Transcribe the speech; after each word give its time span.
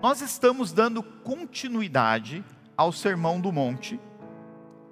Nós 0.00 0.20
estamos 0.20 0.70
dando 0.70 1.02
continuidade 1.02 2.44
ao 2.76 2.92
Sermão 2.92 3.40
do 3.40 3.50
Monte, 3.50 3.98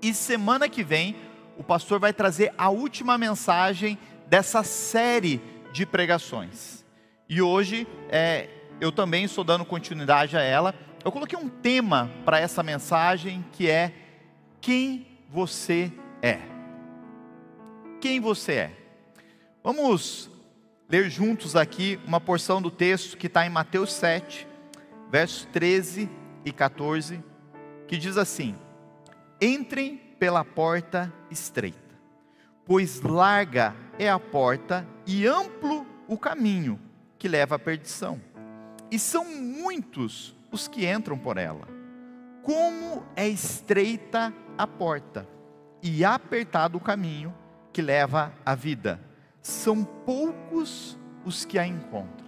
e 0.02 0.12
semana 0.12 0.68
que 0.68 0.82
vem 0.82 1.14
o 1.56 1.62
pastor 1.62 2.00
vai 2.00 2.12
trazer 2.12 2.52
a 2.58 2.70
última 2.70 3.16
mensagem 3.16 3.96
dessa 4.26 4.64
série 4.64 5.40
de 5.72 5.86
pregações. 5.86 6.84
E 7.28 7.40
hoje 7.40 7.86
é, 8.08 8.48
eu 8.80 8.90
também 8.90 9.24
estou 9.24 9.44
dando 9.44 9.64
continuidade 9.64 10.36
a 10.36 10.42
ela. 10.42 10.74
Eu 11.04 11.12
coloquei 11.12 11.38
um 11.38 11.48
tema 11.48 12.10
para 12.24 12.40
essa 12.40 12.62
mensagem 12.62 13.44
que 13.52 13.70
é 13.70 13.92
quem 14.60 15.06
você 15.30 15.92
é. 16.20 16.40
Quem 18.00 18.18
você 18.20 18.52
é? 18.52 18.72
Vamos 19.62 20.28
ler 20.88 21.08
juntos 21.08 21.54
aqui 21.54 21.98
uma 22.04 22.20
porção 22.20 22.60
do 22.60 22.72
texto 22.72 23.16
que 23.16 23.28
está 23.28 23.46
em 23.46 23.50
Mateus 23.50 23.92
7, 23.92 24.45
versos 25.10 25.44
13 25.52 26.08
e 26.44 26.52
14, 26.52 27.22
que 27.86 27.96
diz 27.96 28.16
assim: 28.16 28.54
Entrem 29.40 29.96
pela 30.18 30.44
porta 30.44 31.12
estreita, 31.30 31.78
pois 32.64 33.00
larga 33.00 33.74
é 33.98 34.08
a 34.08 34.18
porta 34.18 34.86
e 35.06 35.26
amplo 35.26 35.86
o 36.08 36.18
caminho 36.18 36.80
que 37.18 37.28
leva 37.28 37.56
à 37.56 37.58
perdição, 37.58 38.20
e 38.90 38.98
são 38.98 39.24
muitos 39.24 40.36
os 40.50 40.68
que 40.68 40.90
entram 40.90 41.18
por 41.18 41.36
ela. 41.36 41.66
Como 42.42 43.04
é 43.16 43.28
estreita 43.28 44.32
a 44.56 44.66
porta 44.66 45.28
e 45.82 46.04
apertado 46.04 46.78
o 46.78 46.80
caminho 46.80 47.34
que 47.72 47.82
leva 47.82 48.32
à 48.44 48.54
vida, 48.54 49.00
são 49.42 49.84
poucos 49.84 50.96
os 51.24 51.44
que 51.44 51.58
a 51.58 51.66
encontram. 51.66 52.25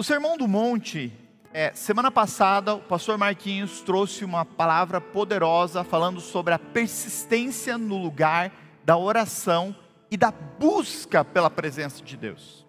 O 0.00 0.02
Sermão 0.02 0.38
do 0.38 0.48
Monte, 0.48 1.12
é, 1.52 1.74
semana 1.74 2.10
passada, 2.10 2.74
o 2.74 2.80
pastor 2.80 3.18
Marquinhos 3.18 3.82
trouxe 3.82 4.24
uma 4.24 4.46
palavra 4.46 4.98
poderosa 4.98 5.84
falando 5.84 6.22
sobre 6.22 6.54
a 6.54 6.58
persistência 6.58 7.76
no 7.76 7.98
lugar 7.98 8.50
da 8.82 8.96
oração 8.96 9.76
e 10.10 10.16
da 10.16 10.30
busca 10.30 11.22
pela 11.22 11.50
presença 11.50 12.02
de 12.02 12.16
Deus. 12.16 12.66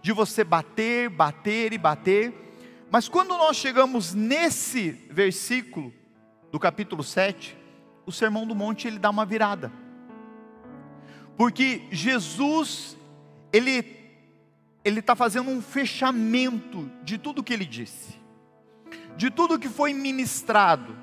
De 0.00 0.12
você 0.12 0.44
bater, 0.44 1.10
bater 1.10 1.72
e 1.72 1.78
bater. 1.78 2.32
Mas 2.92 3.08
quando 3.08 3.30
nós 3.30 3.56
chegamos 3.56 4.14
nesse 4.14 4.92
versículo 5.10 5.92
do 6.52 6.60
capítulo 6.60 7.02
7, 7.02 7.58
o 8.06 8.12
Sermão 8.12 8.46
do 8.46 8.54
Monte 8.54 8.86
ele 8.86 9.00
dá 9.00 9.10
uma 9.10 9.26
virada. 9.26 9.72
Porque 11.36 11.88
Jesus, 11.90 12.96
ele 13.52 14.01
ele 14.84 15.00
está 15.00 15.14
fazendo 15.14 15.50
um 15.50 15.60
fechamento 15.60 16.90
de 17.02 17.18
tudo 17.18 17.42
que 17.42 17.52
ele 17.52 17.64
disse, 17.64 18.18
de 19.16 19.30
tudo 19.30 19.58
que 19.58 19.68
foi 19.68 19.92
ministrado, 19.92 20.96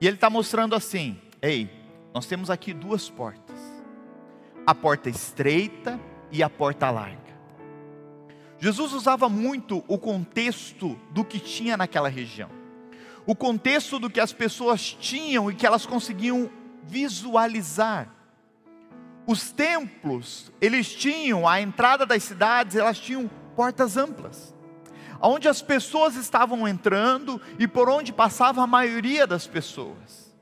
e 0.00 0.06
ele 0.06 0.16
está 0.16 0.30
mostrando 0.30 0.74
assim: 0.74 1.18
ei, 1.42 1.70
nós 2.14 2.26
temos 2.26 2.50
aqui 2.50 2.72
duas 2.72 3.08
portas, 3.08 3.58
a 4.66 4.74
porta 4.74 5.08
estreita 5.08 5.98
e 6.30 6.42
a 6.42 6.50
porta 6.50 6.90
larga. 6.90 7.18
Jesus 8.58 8.92
usava 8.92 9.28
muito 9.28 9.82
o 9.88 9.98
contexto 9.98 10.98
do 11.10 11.24
que 11.24 11.40
tinha 11.40 11.76
naquela 11.76 12.08
região 12.08 12.60
o 13.26 13.34
contexto 13.34 13.98
do 13.98 14.10
que 14.10 14.20
as 14.20 14.32
pessoas 14.32 14.92
tinham 14.92 15.50
e 15.50 15.54
que 15.54 15.66
elas 15.66 15.86
conseguiam 15.86 16.50
visualizar. 16.82 18.12
Os 19.30 19.52
templos, 19.52 20.50
eles 20.60 20.92
tinham, 20.92 21.46
a 21.46 21.60
entrada 21.60 22.04
das 22.04 22.24
cidades, 22.24 22.74
elas 22.74 22.98
tinham 22.98 23.30
portas 23.54 23.96
amplas, 23.96 24.52
onde 25.22 25.46
as 25.46 25.62
pessoas 25.62 26.16
estavam 26.16 26.66
entrando 26.66 27.40
e 27.56 27.68
por 27.68 27.88
onde 27.88 28.12
passava 28.12 28.60
a 28.60 28.66
maioria 28.66 29.28
das 29.28 29.46
pessoas. 29.46 30.34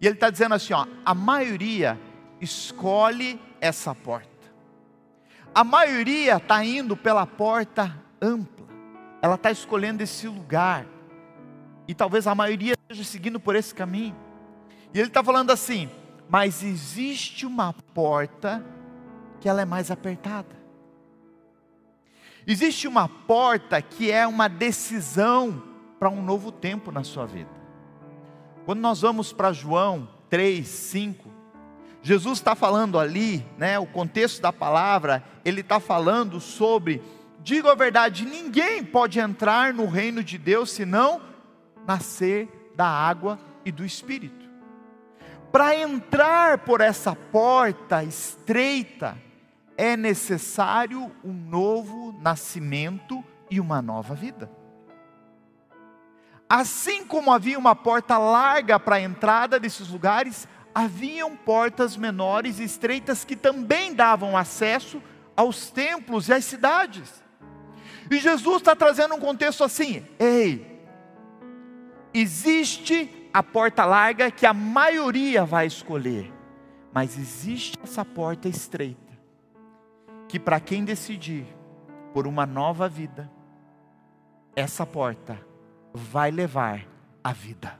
E 0.00 0.06
ele 0.08 0.16
está 0.16 0.28
dizendo 0.28 0.56
assim: 0.56 0.72
ó, 0.72 0.88
a 1.04 1.14
maioria 1.14 2.00
escolhe 2.40 3.40
essa 3.60 3.94
porta. 3.94 4.28
A 5.54 5.62
maioria 5.62 6.38
está 6.38 6.64
indo 6.64 6.96
pela 6.96 7.28
porta 7.28 7.96
ampla, 8.20 8.66
ela 9.22 9.36
está 9.36 9.52
escolhendo 9.52 10.02
esse 10.02 10.26
lugar 10.26 10.84
e 11.86 11.94
talvez 11.94 12.26
a 12.26 12.34
maioria 12.34 12.72
esteja 12.72 13.04
seguindo 13.08 13.38
por 13.38 13.54
esse 13.54 13.72
caminho. 13.72 14.16
E 14.92 14.98
ele 14.98 15.06
está 15.06 15.22
falando 15.22 15.52
assim: 15.52 15.88
mas 16.28 16.62
existe 16.62 17.46
uma 17.46 17.72
porta 17.72 18.64
que 19.40 19.48
ela 19.48 19.62
é 19.62 19.64
mais 19.64 19.90
apertada. 19.90 20.56
Existe 22.46 22.86
uma 22.86 23.08
porta 23.08 23.80
que 23.82 24.10
é 24.10 24.26
uma 24.26 24.48
decisão 24.48 25.62
para 25.98 26.08
um 26.08 26.22
novo 26.22 26.52
tempo 26.52 26.92
na 26.92 27.02
sua 27.02 27.26
vida. 27.26 27.50
Quando 28.64 28.80
nós 28.80 29.00
vamos 29.00 29.32
para 29.32 29.52
João 29.52 30.08
3, 30.28 30.66
5, 30.66 31.30
Jesus 32.02 32.38
está 32.38 32.54
falando 32.54 33.00
ali, 33.00 33.44
né, 33.58 33.78
o 33.78 33.86
contexto 33.86 34.40
da 34.40 34.52
palavra, 34.52 35.24
ele 35.44 35.60
está 35.60 35.80
falando 35.80 36.40
sobre, 36.40 37.02
digo 37.42 37.68
a 37.68 37.74
verdade, 37.74 38.24
ninguém 38.24 38.84
pode 38.84 39.18
entrar 39.18 39.74
no 39.74 39.86
reino 39.86 40.22
de 40.22 40.38
Deus 40.38 40.70
senão 40.70 41.20
nascer 41.84 42.72
da 42.76 42.86
água 42.86 43.38
e 43.64 43.72
do 43.72 43.84
Espírito. 43.84 44.45
Para 45.52 45.76
entrar 45.76 46.58
por 46.58 46.80
essa 46.80 47.14
porta 47.14 48.02
estreita, 48.02 49.16
é 49.76 49.96
necessário 49.96 51.10
um 51.24 51.32
novo 51.32 52.14
nascimento 52.20 53.24
e 53.50 53.60
uma 53.60 53.80
nova 53.80 54.14
vida. 54.14 54.50
Assim 56.48 57.04
como 57.04 57.32
havia 57.32 57.58
uma 57.58 57.74
porta 57.74 58.18
larga 58.18 58.78
para 58.78 58.96
a 58.96 59.00
entrada 59.00 59.58
desses 59.58 59.88
lugares, 59.88 60.46
haviam 60.74 61.36
portas 61.36 61.96
menores 61.96 62.58
e 62.58 62.64
estreitas 62.64 63.24
que 63.24 63.34
também 63.34 63.94
davam 63.94 64.36
acesso 64.36 65.02
aos 65.36 65.70
templos 65.70 66.28
e 66.28 66.32
às 66.32 66.44
cidades. 66.44 67.24
E 68.10 68.18
Jesus 68.18 68.58
está 68.58 68.76
trazendo 68.76 69.14
um 69.14 69.20
contexto 69.20 69.64
assim: 69.64 70.06
ei, 70.18 70.76
Existe 72.18 73.25
a 73.36 73.42
porta 73.42 73.84
larga 73.84 74.30
que 74.30 74.46
a 74.46 74.54
maioria 74.54 75.44
vai 75.44 75.66
escolher, 75.66 76.32
mas 76.90 77.18
existe 77.18 77.78
essa 77.84 78.02
porta 78.02 78.48
estreita, 78.48 79.12
que 80.26 80.40
para 80.40 80.58
quem 80.58 80.86
decidir 80.86 81.44
por 82.14 82.26
uma 82.26 82.46
nova 82.46 82.88
vida, 82.88 83.30
essa 84.56 84.86
porta 84.86 85.38
vai 85.92 86.30
levar 86.30 86.86
à 87.22 87.30
vida. 87.30 87.78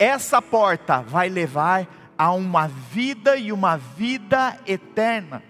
Essa 0.00 0.42
porta 0.42 1.00
vai 1.00 1.28
levar 1.28 1.86
a 2.18 2.32
uma 2.32 2.66
vida 2.66 3.36
e 3.36 3.52
uma 3.52 3.76
vida 3.76 4.58
eterna 4.66 5.44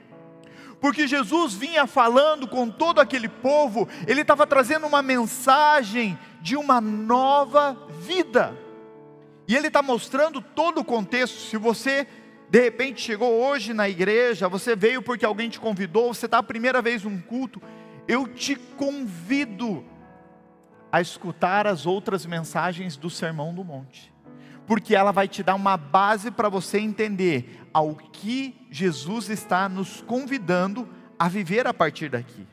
porque 0.81 1.07
Jesus 1.07 1.55
vinha 1.55 1.87
falando 1.87 2.47
com 2.47 2.71
todo 2.71 3.01
aquele 3.01 3.29
povo, 3.29 3.89
ele 4.07 4.21
estava 4.21 4.47
trazendo 4.47 4.87
uma 4.87 5.03
mensagem 5.03 6.19
de 6.41 6.57
uma 6.57 6.81
nova 6.81 7.77
vida. 8.01 8.57
E 9.47 9.57
ele 9.57 9.69
está 9.69 9.83
mostrando 9.83 10.41
todo 10.41 10.81
o 10.81 10.85
contexto. 10.85 11.39
Se 11.39 11.57
você 11.57 12.07
de 12.51 12.61
repente 12.61 13.01
chegou 13.01 13.31
hoje 13.43 13.75
na 13.75 13.89
igreja, 13.89 14.49
você 14.49 14.75
veio 14.77 15.03
porque 15.03 15.25
alguém 15.25 15.51
te 15.51 15.61
convidou, 15.61 16.15
você 16.15 16.27
está 16.27 16.39
a 16.39 16.43
primeira 16.43 16.81
vez 16.81 17.03
num 17.03 17.21
culto, 17.21 17.61
eu 18.07 18.27
te 18.27 18.57
convido 18.57 19.85
a 20.91 21.01
escutar 21.01 21.67
as 21.67 21.85
outras 21.85 22.25
mensagens 22.25 22.97
do 22.97 23.11
Sermão 23.11 23.53
do 23.53 23.63
Monte 23.63 24.13
porque 24.69 24.95
ela 24.95 25.11
vai 25.13 25.27
te 25.27 25.43
dar 25.43 25.55
uma 25.55 25.79
base 25.79 26.31
para 26.31 26.51
você 26.51 26.79
entender 26.79 27.58
ao 27.73 27.95
que 27.95 28.55
Jesus 28.71 29.29
está 29.29 29.69
nos 29.69 30.01
convidando 30.03 30.89
a 31.19 31.29
viver 31.29 31.67
a 31.67 31.75
partir 31.75 32.09
daqui. 32.09 32.47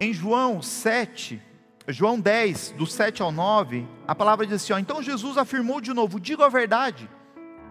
Em 0.00 0.12
João 0.12 0.60
7, 0.60 1.40
João 1.88 2.18
10, 2.18 2.72
do 2.72 2.86
7 2.86 3.22
ao 3.22 3.32
9, 3.32 3.86
a 4.06 4.14
palavra 4.14 4.46
diz 4.46 4.56
assim: 4.56 4.72
ó, 4.72 4.78
Então 4.78 5.02
Jesus 5.02 5.36
afirmou 5.36 5.80
de 5.80 5.92
novo: 5.92 6.18
Digo 6.20 6.42
a 6.42 6.48
verdade, 6.48 7.08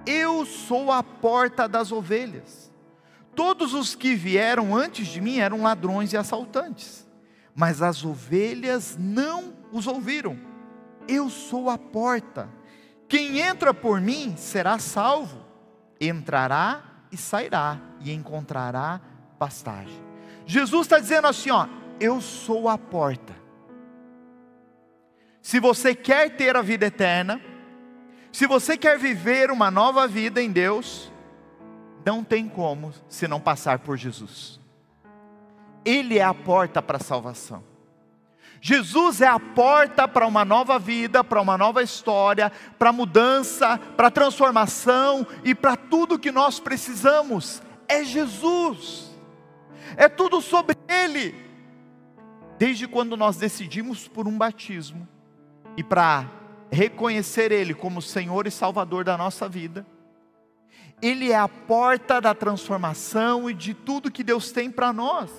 eu 0.05 0.45
sou 0.45 0.91
a 0.91 1.01
porta 1.01 1.67
das 1.67 1.91
ovelhas. 1.91 2.71
Todos 3.35 3.73
os 3.73 3.95
que 3.95 4.13
vieram 4.13 4.75
antes 4.75 5.07
de 5.07 5.19
mim 5.19 5.39
eram 5.39 5.63
ladrões 5.63 6.13
e 6.13 6.17
assaltantes, 6.17 7.07
mas 7.55 7.81
as 7.81 8.05
ovelhas 8.05 8.95
não 8.99 9.53
os 9.71 9.87
ouviram. 9.87 10.37
Eu 11.07 11.29
sou 11.29 11.69
a 11.69 11.77
porta. 11.77 12.47
Quem 13.13 13.41
entra 13.41 13.75
por 13.75 14.01
mim 14.01 14.35
será 14.35 14.79
salvo. 14.79 15.45
Entrará 16.01 16.81
e 17.11 17.15
sairá 17.15 17.79
e 18.01 18.11
encontrará 18.11 18.99
pastagem. 19.37 20.01
Jesus 20.47 20.87
está 20.87 20.97
dizendo 20.97 21.27
assim: 21.27 21.51
ó, 21.51 21.67
eu 21.99 22.19
sou 22.19 22.67
a 22.67 22.75
porta. 22.75 23.35
Se 25.43 25.59
você 25.59 25.93
quer 25.93 26.35
ter 26.35 26.55
a 26.55 26.63
vida 26.63 26.87
eterna, 26.87 27.39
se 28.31 28.47
você 28.47 28.75
quer 28.75 28.97
viver 28.97 29.51
uma 29.51 29.69
nova 29.69 30.07
vida 30.07 30.41
em 30.41 30.51
Deus, 30.51 31.11
não 32.03 32.23
tem 32.23 32.49
como 32.49 32.91
se 33.07 33.27
não 33.27 33.39
passar 33.39 33.77
por 33.77 33.95
Jesus. 33.95 34.59
Ele 35.85 36.17
é 36.17 36.23
a 36.23 36.33
porta 36.33 36.81
para 36.81 36.97
a 36.97 37.03
salvação. 37.03 37.72
Jesus 38.65 39.19
é 39.19 39.27
a 39.27 39.37
porta 39.37 40.07
para 40.07 40.25
uma 40.25 40.45
nova 40.45 40.79
vida, 40.79 41.21
para 41.21 41.41
uma 41.41 41.57
nova 41.57 41.83
história, 41.83 42.49
para 42.79 42.93
mudança, 42.93 43.77
para 43.77 44.09
transformação 44.09 45.27
e 45.43 45.53
para 45.53 45.75
tudo 45.75 46.17
que 46.17 46.31
nós 46.31 46.61
precisamos. 46.61 47.61
É 47.89 48.05
Jesus. 48.05 49.11
É 49.97 50.07
tudo 50.07 50.39
sobre 50.39 50.77
Ele. 50.87 51.35
Desde 52.57 52.87
quando 52.87 53.17
nós 53.17 53.35
decidimos 53.35 54.07
por 54.07 54.29
um 54.29 54.37
batismo 54.37 55.05
e 55.75 55.83
para 55.83 56.25
reconhecer 56.71 57.51
Ele 57.51 57.73
como 57.73 58.01
Senhor 58.01 58.47
e 58.47 58.51
Salvador 58.51 59.03
da 59.03 59.17
nossa 59.17 59.49
vida, 59.49 59.85
Ele 61.01 61.33
é 61.33 61.37
a 61.37 61.49
porta 61.49 62.21
da 62.21 62.33
transformação 62.33 63.49
e 63.49 63.53
de 63.53 63.73
tudo 63.73 64.09
que 64.09 64.23
Deus 64.23 64.53
tem 64.53 64.71
para 64.71 64.93
nós. 64.93 65.29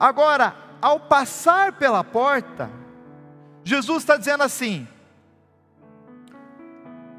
Agora, 0.00 0.71
ao 0.82 0.98
passar 0.98 1.74
pela 1.74 2.02
porta, 2.02 2.68
Jesus 3.62 4.02
está 4.02 4.16
dizendo 4.16 4.42
assim: 4.42 4.88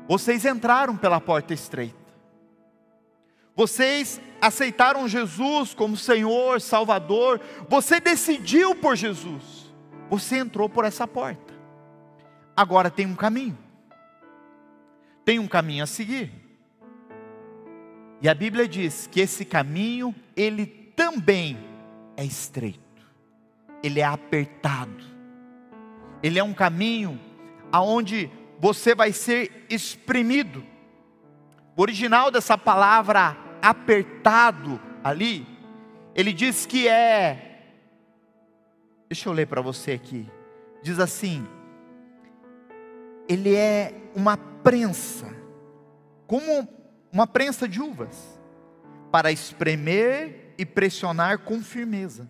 vocês 0.06 0.44
entraram 0.44 0.98
pela 0.98 1.22
porta 1.22 1.54
estreita, 1.54 1.96
vocês 3.56 4.20
aceitaram 4.42 5.08
Jesus 5.08 5.74
como 5.74 5.96
Senhor, 5.96 6.60
Salvador, 6.60 7.40
você 7.70 8.02
decidiu 8.02 8.76
por 8.76 8.98
Jesus, 8.98 9.74
você 10.10 10.38
entrou 10.40 10.68
por 10.68 10.84
essa 10.84 11.08
porta, 11.08 11.54
agora 12.56 12.92
tem 12.92 13.06
um 13.06 13.16
caminho, 13.16 13.58
tem 15.24 15.40
um 15.40 15.48
caminho 15.48 15.86
a 15.86 15.88
seguir, 15.88 16.30
e 18.22 18.28
a 18.28 18.36
Bíblia 18.36 18.68
diz 18.68 19.08
que 19.08 19.22
esse 19.22 19.46
caminho, 19.46 20.14
ele 20.36 20.66
também 20.66 21.58
é 22.18 22.26
estreito 22.26 22.83
ele 23.84 24.00
é 24.00 24.06
apertado. 24.06 25.04
Ele 26.24 26.40
é 26.40 26.44
um 26.44 26.54
caminho 26.54 27.20
aonde 27.72 28.32
você 28.60 28.96
vai 28.96 29.12
ser 29.12 29.66
exprimido. 29.70 30.64
O 31.76 31.82
original 31.82 32.32
dessa 32.32 32.58
palavra 32.58 33.38
apertado 33.62 34.80
ali, 35.04 35.46
ele 36.16 36.32
diz 36.32 36.66
que 36.66 36.88
é 36.88 37.50
Deixa 39.10 39.30
eu 39.30 39.34
ler 39.34 39.46
para 39.46 39.62
você 39.62 39.92
aqui. 39.92 40.26
Diz 40.82 40.98
assim: 40.98 41.46
ele 43.28 43.54
é 43.56 43.94
uma 44.16 44.38
prensa, 44.38 45.28
como 46.26 46.68
uma 47.12 47.28
prensa 47.28 47.68
de 47.68 47.80
uvas, 47.80 48.40
para 49.12 49.32
espremer 49.32 50.54
e 50.58 50.66
pressionar 50.66 51.40
com 51.40 51.62
firmeza. 51.62 52.28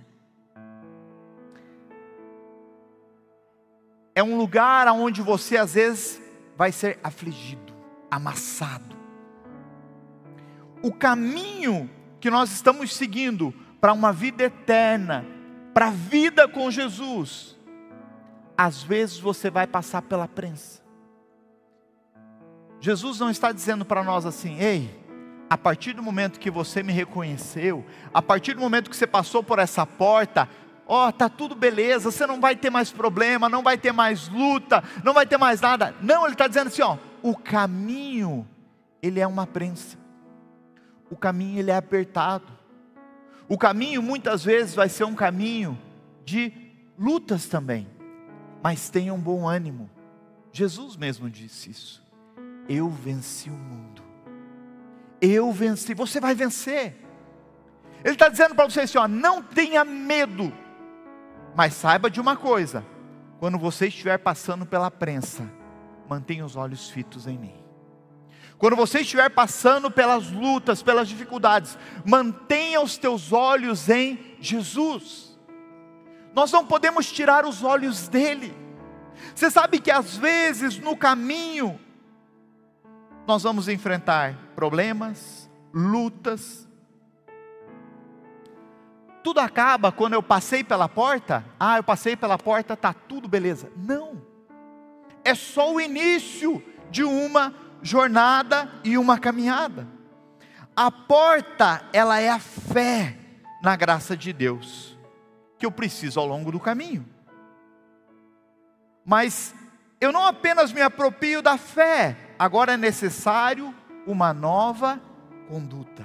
É 4.16 4.24
um 4.24 4.38
lugar 4.38 4.88
onde 4.90 5.22
você 5.22 5.58
às 5.58 5.74
vezes 5.74 6.22
vai 6.56 6.72
ser 6.72 7.00
afligido, 7.04 7.74
amassado. 8.10 8.96
O 10.82 10.92
caminho 10.92 11.90
que 12.20 12.30
nós 12.30 12.52
estamos 12.52 12.94
seguindo 12.94 13.54
para 13.82 13.94
uma 13.94 14.14
vida 14.14 14.44
eterna, 14.44 15.26
para 15.74 15.88
a 15.88 15.92
vida 15.92 16.48
com 16.48 16.70
Jesus, 16.70 17.58
às 18.58 18.84
vezes 18.84 19.18
você 19.20 19.50
vai 19.50 19.66
passar 19.66 20.02
pela 20.04 20.28
prensa. 20.28 20.82
Jesus 22.80 23.20
não 23.20 23.30
está 23.30 23.52
dizendo 23.52 23.86
para 23.86 24.04
nós 24.04 24.26
assim, 24.26 24.60
ei, 24.60 25.04
a 25.50 25.58
partir 25.58 25.94
do 25.94 26.04
momento 26.04 26.40
que 26.40 26.52
você 26.52 26.84
me 26.84 26.92
reconheceu, 26.92 27.86
a 28.14 28.22
partir 28.22 28.54
do 28.54 28.60
momento 28.60 28.90
que 28.90 28.96
você 28.96 29.08
passou 29.08 29.44
por 29.44 29.60
essa 29.60 29.86
porta, 29.86 30.50
ó, 30.88 31.08
oh, 31.08 31.12
tá 31.12 31.30
tudo 31.30 31.56
beleza, 31.56 32.12
você 32.12 32.26
não 32.26 32.40
vai 32.40 32.56
ter 32.56 32.70
mais 32.70 32.92
problema, 32.92 33.50
não 33.50 33.64
vai 33.64 33.78
ter 33.78 33.92
mais 33.92 34.28
luta, 34.28 34.84
não 35.04 35.14
vai 35.14 35.26
ter 35.26 35.38
mais 35.38 35.62
nada. 35.62 35.96
Não, 36.02 36.24
ele 36.24 36.34
está 36.34 36.48
dizendo 36.48 36.68
assim, 36.68 36.82
ó, 36.82 36.98
o 37.22 37.36
caminho 37.36 38.48
ele 39.02 39.20
é 39.20 39.28
uma 39.28 39.46
prensa. 39.46 39.98
O 41.10 41.16
caminho 41.16 41.60
ele 41.60 41.72
é 41.72 41.76
apertado. 41.76 42.48
O 43.48 43.58
caminho 43.58 44.02
muitas 44.02 44.44
vezes 44.44 44.74
vai 44.74 44.90
ser 44.90 45.04
um 45.04 45.14
caminho 45.14 45.78
de 46.26 46.52
lutas 46.98 47.48
também. 47.48 47.88
Mas 48.64 48.90
tenha 48.90 49.14
um 49.14 49.20
bom 49.20 49.48
ânimo. 49.48 49.90
Jesus 50.52 50.96
mesmo 50.96 51.30
disse 51.30 51.70
isso. 51.70 52.04
Eu 52.70 52.90
venci 52.90 53.50
o 53.50 53.54
mundo. 53.54 54.02
Eu 55.20 55.52
venci. 55.52 55.94
Você 55.94 56.20
vai 56.20 56.34
vencer. 56.34 56.96
Ele 58.04 58.14
está 58.14 58.30
dizendo 58.30 58.56
para 58.56 58.70
você 58.70 58.82
assim: 58.82 58.98
ó, 58.98 59.08
não 59.08 59.42
tenha 59.42 59.84
medo 59.84 60.52
mas 61.56 61.74
saiba 61.74 62.10
de 62.10 62.20
uma 62.20 62.36
coisa: 62.36 62.86
quando 63.40 63.58
você 63.58 63.88
estiver 63.88 64.18
passando 64.18 64.66
pela 64.66 64.90
prensa, 64.90 65.50
mantenha 66.10 66.46
os 66.46 66.56
olhos 66.56 66.90
fitos 66.90 67.28
em 67.28 67.38
mim. 67.38 67.64
Quando 68.58 68.76
você 68.76 69.00
estiver 69.02 69.30
passando 69.30 69.92
pelas 69.92 70.32
lutas, 70.32 70.82
pelas 70.82 71.10
dificuldades, 71.10 71.78
mantenha 72.06 72.82
os 72.82 72.98
teus 72.98 73.34
olhos 73.34 73.90
em 73.90 74.38
Jesus. 74.40 75.38
Nós 76.34 76.52
não 76.52 76.66
podemos 76.66 77.12
tirar 77.12 77.46
os 77.46 77.64
olhos 77.64 78.08
dele. 78.08 78.56
Você 79.36 79.52
sabe 79.52 79.80
que 79.80 79.92
às 79.92 80.16
vezes 80.18 80.80
no 80.80 80.96
caminho 80.96 81.80
nós 83.28 83.44
vamos 83.44 83.68
enfrentar 83.68 84.36
problemas, 84.56 85.50
lutas, 85.74 86.63
tudo 89.24 89.40
acaba 89.40 89.92
quando 89.92 90.14
eu 90.14 90.22
passei 90.22 90.64
pela 90.64 90.90
porta? 90.90 91.46
Ah, 91.60 91.78
eu 91.78 91.84
passei 91.84 92.16
pela 92.16 92.38
porta, 92.38 92.76
tá 92.76 92.94
tudo 92.94 93.28
beleza. 93.28 93.72
Não. 93.76 94.22
É 95.24 95.34
só 95.34 95.74
o 95.74 95.80
início 95.80 96.62
de 96.92 97.04
uma 97.04 97.54
jornada 97.82 98.70
e 98.84 98.98
uma 98.98 99.18
caminhada. 99.18 99.88
A 100.76 100.92
porta, 100.92 101.84
ela 101.94 102.20
é 102.20 102.30
a 102.30 102.40
fé 102.40 103.18
na 103.62 103.76
graça 103.76 104.18
de 104.18 104.34
Deus 104.34 104.98
que 105.58 105.66
eu 105.66 105.72
preciso 105.72 106.20
ao 106.20 106.28
longo 106.28 106.52
do 106.52 106.60
caminho. 106.60 107.06
Mas 109.06 109.56
eu 110.02 110.12
não 110.12 110.26
apenas 110.26 110.74
me 110.74 110.82
aproprio 110.82 111.42
da 111.42 111.58
fé, 111.58 112.18
agora 112.38 112.74
é 112.74 112.78
necessário 112.78 113.74
uma 114.06 114.34
nova 114.34 115.00
conduta. 115.48 116.04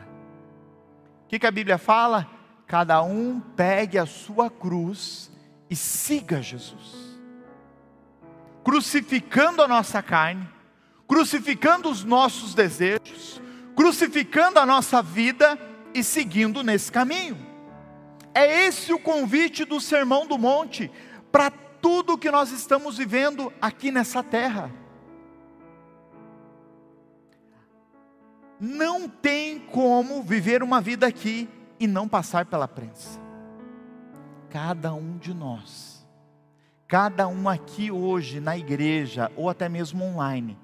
O 1.24 1.28
que, 1.28 1.40
que 1.40 1.46
a 1.46 1.50
Bíblia 1.50 1.78
fala? 1.78 2.37
Cada 2.68 3.02
um 3.02 3.40
pegue 3.40 3.98
a 3.98 4.04
sua 4.04 4.50
cruz 4.50 5.30
e 5.70 5.74
siga 5.74 6.42
Jesus. 6.42 7.18
Crucificando 8.62 9.62
a 9.62 9.66
nossa 9.66 10.02
carne, 10.02 10.46
crucificando 11.08 11.88
os 11.88 12.04
nossos 12.04 12.54
desejos, 12.54 13.40
crucificando 13.74 14.58
a 14.58 14.66
nossa 14.66 15.02
vida 15.02 15.58
e 15.94 16.04
seguindo 16.04 16.62
nesse 16.62 16.92
caminho. 16.92 17.38
É 18.34 18.66
esse 18.66 18.92
o 18.92 18.98
convite 18.98 19.64
do 19.64 19.80
Sermão 19.80 20.26
do 20.26 20.36
Monte 20.36 20.90
para 21.32 21.50
tudo 21.50 22.18
que 22.18 22.30
nós 22.30 22.50
estamos 22.50 22.98
vivendo 22.98 23.50
aqui 23.62 23.90
nessa 23.90 24.22
terra. 24.22 24.70
Não 28.60 29.08
tem 29.08 29.58
como 29.58 30.22
viver 30.22 30.62
uma 30.62 30.82
vida 30.82 31.06
aqui 31.06 31.48
e 31.78 31.86
não 31.86 32.08
passar 32.08 32.46
pela 32.46 32.66
prensa. 32.66 33.20
Cada 34.50 34.94
um 34.94 35.18
de 35.18 35.34
nós, 35.34 36.06
cada 36.86 37.28
um 37.28 37.48
aqui 37.48 37.90
hoje 37.90 38.40
na 38.40 38.56
igreja 38.56 39.30
ou 39.36 39.48
até 39.48 39.68
mesmo 39.68 40.04
online, 40.04 40.58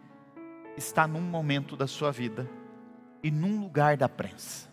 está 0.76 1.06
num 1.06 1.21
momento 1.21 1.76
da 1.76 1.87
sua 1.87 2.11
vida 2.11 2.49
e 3.23 3.30
num 3.30 3.61
lugar 3.61 3.97
da 3.97 4.09
prensa. 4.09 4.68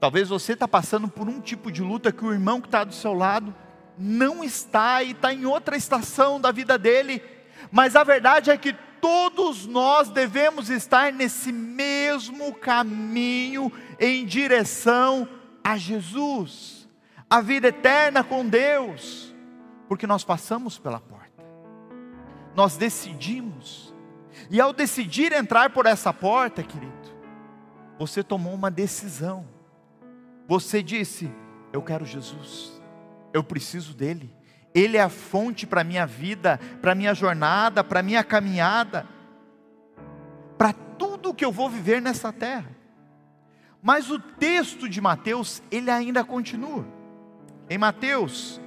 Talvez 0.00 0.28
você 0.28 0.54
está 0.54 0.66
passando 0.66 1.06
por 1.06 1.28
um 1.28 1.40
tipo 1.40 1.70
de 1.70 1.82
luta 1.82 2.10
que 2.10 2.24
o 2.24 2.32
irmão 2.32 2.60
que 2.60 2.66
está 2.66 2.82
do 2.82 2.94
seu 2.94 3.14
lado 3.14 3.54
não 3.96 4.42
está 4.42 5.02
e 5.02 5.12
está 5.12 5.32
em 5.32 5.44
outra 5.44 5.76
estação 5.76 6.40
da 6.40 6.50
vida 6.50 6.76
dele, 6.76 7.22
mas 7.70 7.94
a 7.94 8.02
verdade 8.02 8.50
é 8.50 8.56
que 8.56 8.74
todos 9.00 9.66
nós 9.66 10.08
devemos 10.08 10.70
estar 10.70 11.12
nesse 11.12 11.52
mesmo 11.52 12.54
caminho 12.54 13.70
em 14.02 14.26
direção 14.26 15.28
a 15.62 15.76
Jesus, 15.76 16.88
a 17.30 17.40
vida 17.40 17.68
eterna 17.68 18.24
com 18.24 18.44
Deus, 18.48 19.32
porque 19.88 20.08
nós 20.08 20.24
passamos 20.24 20.76
pela 20.76 20.98
porta, 20.98 21.44
nós 22.52 22.76
decidimos, 22.76 23.94
e 24.50 24.60
ao 24.60 24.72
decidir 24.72 25.32
entrar 25.32 25.70
por 25.70 25.86
essa 25.86 26.12
porta, 26.12 26.64
querido, 26.64 26.92
você 27.96 28.24
tomou 28.24 28.52
uma 28.52 28.72
decisão, 28.72 29.46
você 30.48 30.82
disse: 30.82 31.30
Eu 31.72 31.80
quero 31.80 32.04
Jesus, 32.04 32.82
eu 33.32 33.44
preciso 33.44 33.94
dEle. 33.94 34.34
Ele 34.74 34.96
é 34.96 35.02
a 35.02 35.08
fonte 35.08 35.64
para 35.64 35.82
a 35.82 35.84
minha 35.84 36.06
vida, 36.06 36.58
para 36.80 36.92
a 36.92 36.94
minha 36.94 37.14
jornada, 37.14 37.84
para 37.84 38.00
a 38.00 38.02
minha 38.02 38.24
caminhada, 38.24 39.06
para 40.58 40.72
tudo 40.72 41.34
que 41.34 41.44
eu 41.44 41.52
vou 41.52 41.70
viver 41.70 42.02
nessa 42.02 42.32
terra. 42.32 42.81
Mas 43.82 44.08
o 44.10 44.18
texto 44.20 44.88
de 44.88 45.00
Mateus, 45.00 45.60
ele 45.68 45.90
ainda 45.90 46.22
continua. 46.22 46.86
Em 47.68 47.76
Mateus 47.76 48.60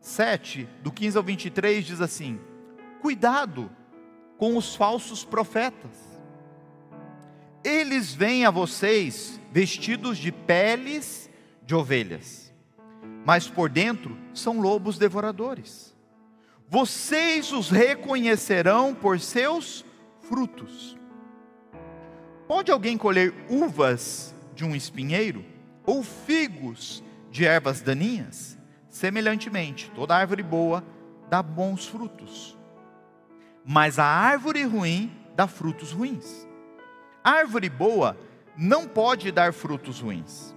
7, 0.00 0.66
do 0.82 0.90
15 0.90 1.18
ao 1.18 1.22
23, 1.22 1.84
diz 1.84 2.00
assim: 2.00 2.40
Cuidado 3.02 3.70
com 4.38 4.56
os 4.56 4.74
falsos 4.74 5.22
profetas. 5.22 5.90
Eles 7.62 8.14
vêm 8.14 8.46
a 8.46 8.50
vocês 8.50 9.38
vestidos 9.52 10.16
de 10.16 10.32
peles 10.32 11.28
de 11.62 11.74
ovelhas, 11.74 12.50
mas 13.26 13.46
por 13.46 13.68
dentro 13.68 14.16
são 14.32 14.60
lobos 14.60 14.96
devoradores. 14.96 15.94
Vocês 16.66 17.52
os 17.52 17.68
reconhecerão 17.68 18.94
por 18.94 19.20
seus 19.20 19.84
frutos. 20.30 20.96
Pode 22.46 22.70
alguém 22.70 22.96
colher 22.96 23.34
uvas 23.48 24.32
de 24.54 24.64
um 24.64 24.76
espinheiro 24.76 25.44
ou 25.84 26.04
figos 26.04 27.02
de 27.32 27.44
ervas 27.44 27.80
daninhas? 27.80 28.56
Semelhantemente, 28.88 29.90
toda 29.92 30.16
árvore 30.16 30.44
boa 30.44 30.84
dá 31.28 31.42
bons 31.42 31.86
frutos, 31.86 32.56
mas 33.64 33.98
a 33.98 34.04
árvore 34.04 34.62
ruim 34.62 35.12
dá 35.34 35.48
frutos 35.48 35.90
ruins. 35.90 36.46
A 37.24 37.32
árvore 37.32 37.68
boa 37.68 38.16
não 38.56 38.86
pode 38.86 39.32
dar 39.32 39.52
frutos 39.52 39.98
ruins, 40.00 40.54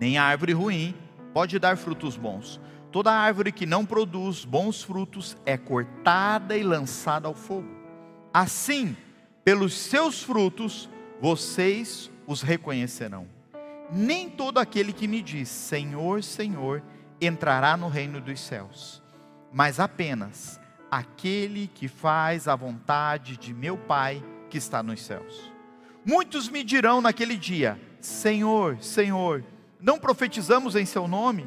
nem 0.00 0.18
a 0.18 0.24
árvore 0.24 0.52
ruim 0.52 0.96
pode 1.32 1.60
dar 1.60 1.76
frutos 1.76 2.16
bons. 2.16 2.60
Toda 2.90 3.12
árvore 3.12 3.52
que 3.52 3.66
não 3.66 3.86
produz 3.86 4.44
bons 4.44 4.82
frutos 4.82 5.36
é 5.46 5.56
cortada 5.56 6.56
e 6.56 6.64
lançada 6.64 7.28
ao 7.28 7.34
fogo. 7.34 7.79
Assim, 8.32 8.96
pelos 9.44 9.74
seus 9.74 10.22
frutos, 10.22 10.88
vocês 11.20 12.10
os 12.26 12.42
reconhecerão. 12.42 13.26
Nem 13.92 14.30
todo 14.30 14.58
aquele 14.58 14.92
que 14.92 15.08
me 15.08 15.20
diz 15.20 15.48
Senhor, 15.48 16.22
Senhor, 16.22 16.82
entrará 17.20 17.76
no 17.76 17.88
reino 17.88 18.20
dos 18.20 18.40
céus, 18.40 19.02
mas 19.52 19.80
apenas 19.80 20.60
aquele 20.90 21.66
que 21.66 21.88
faz 21.88 22.46
a 22.46 22.54
vontade 22.54 23.36
de 23.36 23.52
meu 23.52 23.76
Pai 23.76 24.22
que 24.48 24.58
está 24.58 24.82
nos 24.82 25.02
céus. 25.02 25.52
Muitos 26.04 26.48
me 26.48 26.62
dirão 26.62 27.00
naquele 27.00 27.36
dia: 27.36 27.80
Senhor, 28.00 28.80
Senhor, 28.80 29.44
não 29.80 29.98
profetizamos 29.98 30.76
em 30.76 30.86
Seu 30.86 31.08
nome? 31.08 31.46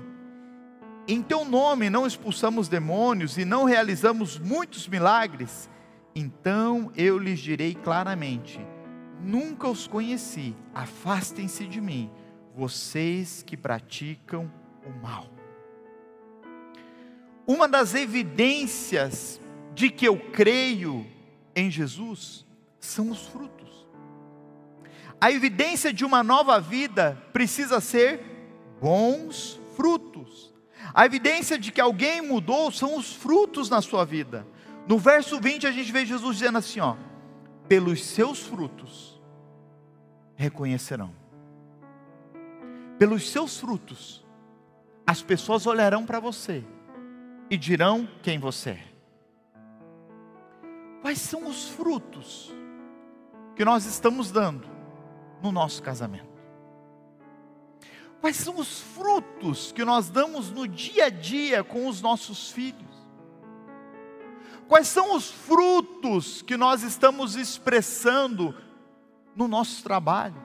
Em 1.07 1.21
Teu 1.21 1.45
nome 1.45 1.89
não 1.89 2.05
expulsamos 2.05 2.67
demônios 2.67 3.37
e 3.37 3.45
não 3.45 3.63
realizamos 3.63 4.37
muitos 4.37 4.87
milagres? 4.87 5.69
Então 6.15 6.91
eu 6.95 7.17
lhes 7.17 7.39
direi 7.39 7.73
claramente: 7.73 8.59
Nunca 9.21 9.67
os 9.67 9.87
conheci, 9.87 10.55
afastem-se 10.73 11.65
de 11.65 11.79
mim, 11.79 12.11
vocês 12.55 13.43
que 13.43 13.57
praticam 13.57 14.51
o 14.85 14.89
mal. 15.01 15.27
Uma 17.47 17.67
das 17.67 17.93
evidências 17.93 19.39
de 19.73 19.89
que 19.89 20.07
eu 20.07 20.17
creio 20.17 21.05
em 21.55 21.69
Jesus 21.69 22.45
são 22.79 23.09
os 23.09 23.25
frutos. 23.27 23.87
A 25.19 25.31
evidência 25.31 25.93
de 25.93 26.03
uma 26.03 26.21
nova 26.21 26.59
vida 26.59 27.17
precisa 27.31 27.79
ser 27.79 28.21
bons 28.81 29.59
frutos. 29.75 30.53
A 30.93 31.05
evidência 31.05 31.57
de 31.57 31.71
que 31.71 31.81
alguém 31.81 32.21
mudou 32.21 32.71
são 32.71 32.97
os 32.97 33.13
frutos 33.13 33.69
na 33.69 33.81
sua 33.81 34.05
vida. 34.05 34.45
No 34.87 34.97
verso 34.97 35.39
20 35.39 35.67
a 35.67 35.71
gente 35.71 35.91
vê 35.91 36.05
Jesus 36.05 36.37
dizendo 36.37 36.57
assim, 36.57 36.79
ó: 36.79 36.95
pelos 37.67 38.03
seus 38.03 38.39
frutos 38.39 39.21
reconhecerão. 40.35 41.13
Pelos 42.97 43.29
seus 43.29 43.59
frutos 43.59 44.25
as 45.05 45.21
pessoas 45.21 45.65
olharão 45.65 46.05
para 46.05 46.19
você 46.19 46.63
e 47.49 47.57
dirão 47.57 48.07
quem 48.21 48.39
você 48.39 48.71
é. 48.71 48.93
Quais 51.01 51.19
são 51.19 51.47
os 51.47 51.67
frutos 51.69 52.53
que 53.55 53.65
nós 53.65 53.85
estamos 53.85 54.31
dando 54.31 54.67
no 55.41 55.51
nosso 55.51 55.83
casamento? 55.83 56.33
Quais 58.21 58.37
são 58.37 58.57
os 58.57 58.79
frutos 58.79 59.73
que 59.73 59.83
nós 59.83 60.09
damos 60.09 60.49
no 60.49 60.65
dia 60.65 61.05
a 61.05 61.09
dia 61.09 61.61
com 61.61 61.87
os 61.87 62.01
nossos 62.01 62.51
filhos? 62.51 62.92
Quais 64.67 64.87
são 64.87 65.15
os 65.15 65.29
frutos 65.29 66.41
que 66.41 66.57
nós 66.57 66.83
estamos 66.83 67.35
expressando 67.35 68.55
no 69.35 69.47
nosso 69.47 69.83
trabalho? 69.83 70.41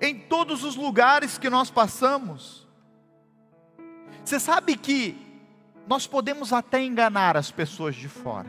Em 0.00 0.18
todos 0.18 0.64
os 0.64 0.76
lugares 0.76 1.38
que 1.38 1.50
nós 1.50 1.70
passamos. 1.70 2.66
Você 4.24 4.38
sabe 4.38 4.76
que 4.76 5.16
nós 5.86 6.06
podemos 6.06 6.52
até 6.52 6.82
enganar 6.82 7.36
as 7.36 7.50
pessoas 7.50 7.94
de 7.94 8.08
fora. 8.08 8.48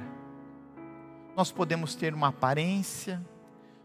Nós 1.35 1.51
podemos 1.51 1.95
ter 1.95 2.13
uma 2.13 2.27
aparência, 2.27 3.21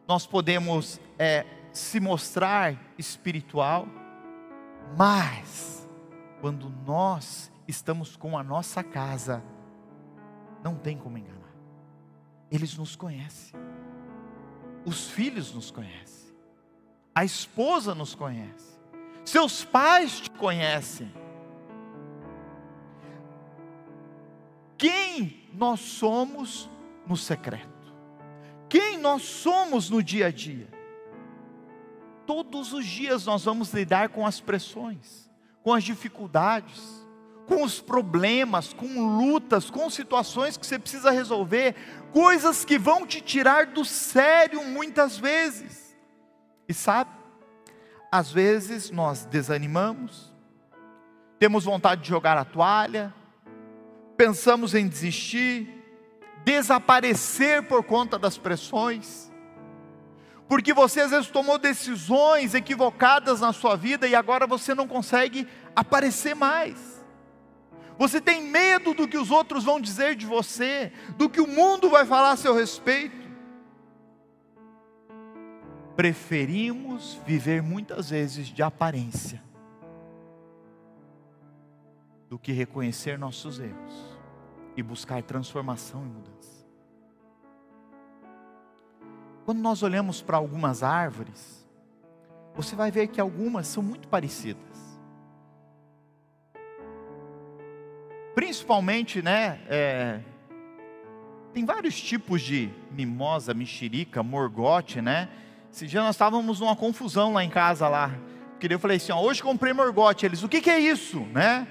nós 0.07 0.27
podemos 0.27 1.01
é, 1.19 1.47
se 1.73 1.99
mostrar 1.99 2.77
espiritual, 2.99 3.87
mas 4.97 5.89
quando 6.41 6.71
nós 6.87 7.51
estamos 7.67 8.17
com 8.17 8.37
a 8.37 8.43
nossa 8.43 8.83
casa, 8.83 9.43
não 10.63 10.75
tem 10.75 10.97
como 10.97 11.19
enganar. 11.19 11.39
Eles 12.51 12.77
nos 12.77 12.97
conhecem, 12.97 13.59
os 14.85 15.09
filhos 15.09 15.53
nos 15.53 15.71
conhecem, 15.71 16.33
a 17.15 17.25
esposa 17.25 17.95
nos 17.95 18.15
conhece, 18.15 18.79
seus 19.25 19.65
pais 19.65 20.21
te 20.21 20.31
conhecem. 20.31 21.13
quem 24.79 25.43
nós 25.53 25.81
somos 25.81 26.71
no 27.05 27.17
secreto, 27.17 27.93
quem 28.69 28.97
nós 28.97 29.23
somos 29.23 29.91
no 29.91 30.01
dia 30.01 30.29
a 30.29 30.31
dia. 30.31 30.69
Todos 32.25 32.73
os 32.73 32.87
dias 32.87 33.27
nós 33.27 33.45
vamos 33.45 33.73
lidar 33.73 34.11
com 34.11 34.25
as 34.25 34.41
pressões, 34.41 35.29
com 35.63 35.73
as 35.73 35.83
dificuldades, 35.83 37.08
com 37.49 37.65
os 37.65 37.81
problemas, 37.81 38.75
com 38.75 39.17
lutas, 39.17 39.71
com 39.71 39.89
situações 39.89 40.59
que 40.59 40.67
você 40.67 40.79
precisa 40.79 41.11
resolver, 41.11 41.75
coisas 42.13 42.63
que 42.63 42.79
vão 42.79 43.07
te 43.07 43.23
tirar 43.23 43.67
do 43.67 43.87
sério 43.87 44.63
muitas 44.65 45.17
vezes. 45.17 45.97
E 46.69 46.75
sabe, 46.75 47.11
às 48.13 48.31
vezes 48.31 48.91
nós 48.91 49.25
desanimamos, 49.25 50.31
temos 51.39 51.65
vontade 51.65 52.03
de 52.03 52.09
jogar 52.09 52.37
a 52.37 52.45
toalha, 52.45 53.15
pensamos 54.15 54.75
em 54.75 54.87
desistir, 54.87 55.75
desaparecer 56.45 57.63
por 57.63 57.83
conta 57.83 58.19
das 58.19 58.37
pressões, 58.37 59.33
porque 60.47 60.75
você 60.75 61.01
às 61.01 61.13
vezes 61.13 61.31
tomou 61.31 61.59
decisões 61.59 62.55
equivocadas 62.55 63.41
na 63.41 63.55
sua 63.55 63.75
vida 63.75 64.07
e 64.07 64.15
agora 64.15 64.47
você 64.47 64.75
não 64.75 64.87
consegue 64.87 65.49
aparecer 65.75 66.35
mais. 66.35 66.98
Você 67.99 68.21
tem 68.21 68.41
medo 68.41 68.95
do 68.95 69.09
que 69.09 69.19
os 69.19 69.33
outros 69.33 69.65
vão 69.65 69.81
dizer 69.81 70.15
de 70.15 70.25
você, 70.25 70.93
do 71.17 71.29
que 71.29 71.41
o 71.41 71.49
mundo 71.49 71.91
vai 71.91 72.07
falar 72.07 72.31
a 72.31 72.37
seu 72.37 72.55
respeito. 72.55 73.29
Preferimos 75.97 77.21
viver 77.27 77.61
muitas 77.61 78.11
vezes 78.11 78.47
de 78.47 78.63
aparência 78.63 79.43
do 82.29 82.39
que 82.39 82.53
reconhecer 82.53 83.19
nossos 83.19 83.59
erros 83.59 84.19
e 84.77 84.83
buscar 84.83 85.21
transformação 85.25 86.03
e 86.03 86.09
mudança. 86.09 86.65
Quando 89.45 89.59
nós 89.59 89.83
olhamos 89.83 90.23
para 90.23 90.37
algumas 90.37 90.85
árvores, 90.85 91.67
você 92.55 92.77
vai 92.77 92.93
ver 92.93 93.09
que 93.09 93.21
algumas 93.21 93.67
são 93.67 93.83
muito 93.83 94.07
parecidas. 94.07 94.78
Principalmente, 98.39 99.21
né? 99.21 99.59
É, 99.67 100.21
tem 101.53 101.65
vários 101.65 102.01
tipos 102.01 102.41
de 102.41 102.71
mimosa, 102.93 103.53
mexerica, 103.53 104.23
morgote, 104.23 105.03
né? 105.03 105.29
Esse 105.73 105.89
dia 105.89 106.01
nós 106.01 106.15
estávamos 106.15 106.61
numa 106.61 106.77
confusão 106.77 107.33
lá 107.33 107.43
em 107.43 107.51
casa 107.51 107.89
lá. 107.89 108.17
Porque 108.53 108.73
eu 108.73 108.79
falei 108.79 108.99
assim, 108.99 109.11
ó, 109.11 109.21
hoje 109.21 109.43
comprei 109.43 109.73
morgote. 109.73 110.25
Eles, 110.25 110.45
o 110.45 110.49
que, 110.49 110.61
que 110.61 110.71
é 110.71 110.79
isso, 110.79 111.19
né? 111.33 111.67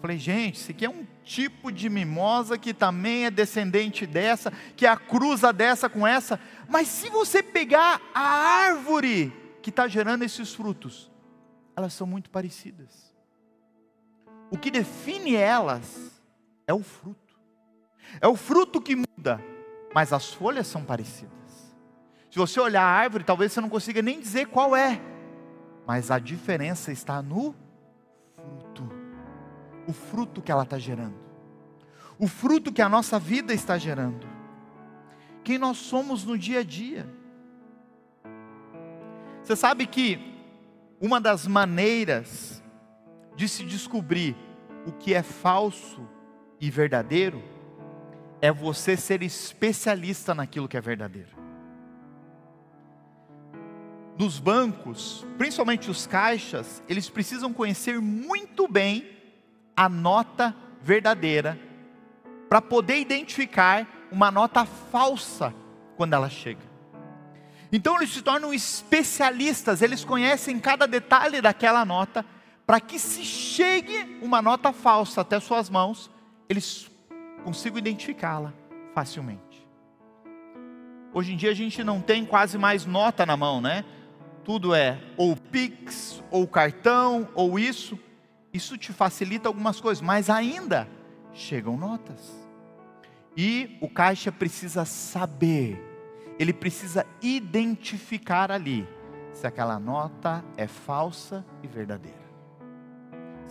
Falei, 0.00 0.18
gente, 0.18 0.56
isso 0.56 0.72
aqui 0.72 0.84
é 0.84 0.90
um 0.90 1.06
tipo 1.22 1.70
de 1.70 1.88
mimosa 1.88 2.58
que 2.58 2.74
também 2.74 3.26
é 3.26 3.30
descendente 3.30 4.04
dessa, 4.04 4.52
que 4.74 4.86
é 4.86 4.88
a 4.88 4.96
cruza 4.96 5.52
dessa 5.52 5.88
com 5.88 6.04
essa. 6.04 6.40
Mas 6.68 6.88
se 6.88 7.08
você 7.08 7.40
pegar 7.40 8.02
a 8.12 8.20
árvore 8.64 9.32
que 9.62 9.70
está 9.70 9.86
gerando 9.86 10.24
esses 10.24 10.52
frutos, 10.52 11.08
elas 11.76 11.92
são 11.92 12.04
muito 12.04 12.30
parecidas. 12.30 13.09
O 14.50 14.58
que 14.58 14.70
define 14.70 15.34
elas 15.34 16.20
é 16.66 16.74
o 16.74 16.82
fruto. 16.82 17.38
É 18.20 18.26
o 18.26 18.34
fruto 18.34 18.80
que 18.80 18.96
muda, 18.96 19.40
mas 19.94 20.12
as 20.12 20.32
folhas 20.32 20.66
são 20.66 20.84
parecidas. 20.84 21.30
Se 22.30 22.38
você 22.38 22.58
olhar 22.60 22.82
a 22.82 22.86
árvore, 22.86 23.24
talvez 23.24 23.52
você 23.52 23.60
não 23.60 23.68
consiga 23.68 24.02
nem 24.02 24.20
dizer 24.20 24.46
qual 24.48 24.74
é, 24.74 25.00
mas 25.86 26.10
a 26.10 26.18
diferença 26.18 26.90
está 26.92 27.22
no 27.22 27.54
fruto 28.34 29.00
o 29.90 29.92
fruto 29.92 30.40
que 30.40 30.50
ela 30.50 30.62
está 30.62 30.78
gerando, 30.78 31.18
o 32.18 32.26
fruto 32.28 32.72
que 32.72 32.80
a 32.80 32.88
nossa 32.88 33.18
vida 33.18 33.52
está 33.52 33.76
gerando, 33.76 34.26
quem 35.42 35.58
nós 35.58 35.78
somos 35.78 36.24
no 36.24 36.38
dia 36.38 36.60
a 36.60 36.62
dia. 36.62 37.06
Você 39.42 39.56
sabe 39.56 39.86
que 39.86 40.18
uma 41.00 41.20
das 41.20 41.46
maneiras 41.46 42.59
de 43.40 43.48
se 43.48 43.64
descobrir 43.64 44.36
o 44.84 44.92
que 44.92 45.14
é 45.14 45.22
falso 45.22 46.06
e 46.60 46.70
verdadeiro 46.70 47.42
é 48.38 48.52
você 48.52 48.98
ser 48.98 49.22
especialista 49.22 50.34
naquilo 50.34 50.68
que 50.68 50.76
é 50.76 50.80
verdadeiro. 50.80 51.30
Nos 54.18 54.38
bancos, 54.38 55.26
principalmente 55.38 55.90
os 55.90 56.06
caixas, 56.06 56.82
eles 56.86 57.08
precisam 57.08 57.50
conhecer 57.50 57.98
muito 57.98 58.68
bem 58.68 59.08
a 59.74 59.88
nota 59.88 60.54
verdadeira 60.82 61.58
para 62.46 62.60
poder 62.60 62.98
identificar 62.98 63.88
uma 64.12 64.30
nota 64.30 64.66
falsa 64.66 65.54
quando 65.96 66.12
ela 66.12 66.28
chega. 66.28 66.68
Então 67.72 67.96
eles 67.96 68.10
se 68.10 68.20
tornam 68.20 68.52
especialistas, 68.52 69.80
eles 69.80 70.04
conhecem 70.04 70.60
cada 70.60 70.86
detalhe 70.86 71.40
daquela 71.40 71.86
nota 71.86 72.22
para 72.70 72.78
que 72.78 73.00
se 73.00 73.24
chegue 73.24 74.20
uma 74.22 74.40
nota 74.40 74.72
falsa 74.72 75.22
até 75.22 75.40
suas 75.40 75.68
mãos, 75.68 76.08
eles 76.48 76.88
consigam 77.42 77.78
identificá-la 77.78 78.54
facilmente. 78.94 79.66
Hoje 81.12 81.32
em 81.32 81.36
dia 81.36 81.50
a 81.50 81.54
gente 81.54 81.82
não 81.82 82.00
tem 82.00 82.24
quase 82.24 82.56
mais 82.56 82.86
nota 82.86 83.26
na 83.26 83.36
mão, 83.36 83.60
né? 83.60 83.84
Tudo 84.44 84.72
é 84.72 85.00
ou 85.16 85.34
Pix, 85.34 86.22
ou 86.30 86.46
cartão, 86.46 87.28
ou 87.34 87.58
isso. 87.58 87.98
Isso 88.52 88.78
te 88.78 88.92
facilita 88.92 89.48
algumas 89.48 89.80
coisas, 89.80 90.00
mas 90.00 90.30
ainda 90.30 90.88
chegam 91.32 91.76
notas. 91.76 92.32
E 93.36 93.78
o 93.80 93.88
caixa 93.88 94.30
precisa 94.30 94.84
saber, 94.84 95.76
ele 96.38 96.52
precisa 96.52 97.04
identificar 97.20 98.52
ali 98.52 98.86
se 99.32 99.44
aquela 99.44 99.80
nota 99.80 100.44
é 100.56 100.68
falsa 100.68 101.44
e 101.64 101.66
verdadeira. 101.66 102.19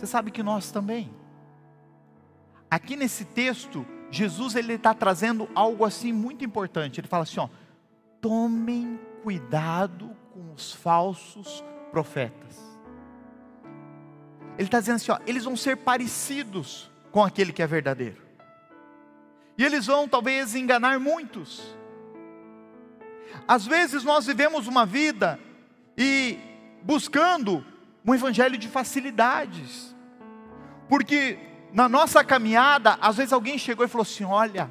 Você 0.00 0.06
sabe 0.06 0.30
que 0.30 0.42
nós 0.42 0.70
também. 0.70 1.14
Aqui 2.70 2.96
nesse 2.96 3.22
texto, 3.22 3.84
Jesus 4.10 4.54
ele 4.54 4.72
está 4.72 4.94
trazendo 4.94 5.46
algo 5.54 5.84
assim 5.84 6.10
muito 6.10 6.42
importante. 6.42 6.98
Ele 6.98 7.06
fala 7.06 7.24
assim: 7.24 7.38
ó, 7.38 7.50
tomem 8.18 8.98
cuidado 9.22 10.16
com 10.32 10.54
os 10.54 10.72
falsos 10.72 11.62
profetas. 11.90 12.58
Ele 14.56 14.68
está 14.68 14.80
dizendo 14.80 14.96
assim: 14.96 15.12
ó, 15.12 15.18
eles 15.26 15.44
vão 15.44 15.54
ser 15.54 15.76
parecidos 15.76 16.90
com 17.12 17.22
aquele 17.22 17.52
que 17.52 17.62
é 17.62 17.66
verdadeiro. 17.66 18.22
E 19.58 19.62
eles 19.62 19.84
vão 19.84 20.08
talvez 20.08 20.54
enganar 20.54 20.98
muitos. 20.98 21.76
Às 23.46 23.66
vezes 23.66 24.02
nós 24.02 24.24
vivemos 24.24 24.66
uma 24.66 24.86
vida 24.86 25.38
e 25.94 26.38
buscando 26.82 27.62
um 28.06 28.14
evangelho 28.14 28.56
de 28.56 28.68
facilidades. 28.68 29.94
Porque 30.88 31.38
na 31.72 31.88
nossa 31.88 32.24
caminhada, 32.24 32.98
às 33.00 33.16
vezes 33.16 33.32
alguém 33.32 33.58
chegou 33.58 33.84
e 33.84 33.88
falou 33.88 34.02
assim: 34.02 34.24
"Olha, 34.24 34.70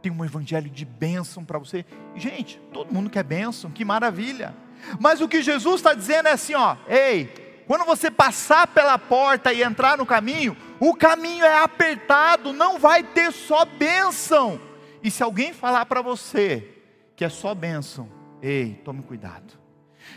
tem 0.00 0.10
um 0.12 0.24
evangelho 0.24 0.70
de 0.70 0.84
bênção 0.84 1.44
para 1.44 1.58
você". 1.58 1.84
Gente, 2.16 2.60
todo 2.72 2.92
mundo 2.92 3.10
quer 3.10 3.22
bênção, 3.22 3.70
que 3.70 3.84
maravilha. 3.84 4.54
Mas 4.98 5.20
o 5.20 5.28
que 5.28 5.42
Jesus 5.42 5.76
está 5.76 5.94
dizendo 5.94 6.28
é 6.28 6.32
assim, 6.32 6.54
ó, 6.54 6.76
ei, 6.86 7.48
quando 7.66 7.84
você 7.84 8.10
passar 8.10 8.66
pela 8.68 8.98
porta 8.98 9.52
e 9.52 9.62
entrar 9.62 9.98
no 9.98 10.06
caminho, 10.06 10.56
o 10.80 10.94
caminho 10.94 11.44
é 11.44 11.62
apertado, 11.62 12.52
não 12.52 12.78
vai 12.78 13.02
ter 13.02 13.32
só 13.32 13.64
bênção. 13.64 14.60
E 15.02 15.10
se 15.10 15.22
alguém 15.22 15.52
falar 15.52 15.86
para 15.86 16.00
você 16.00 16.76
que 17.14 17.24
é 17.24 17.28
só 17.28 17.54
bênção, 17.54 18.08
ei, 18.40 18.80
tome 18.84 19.02
cuidado. 19.02 19.58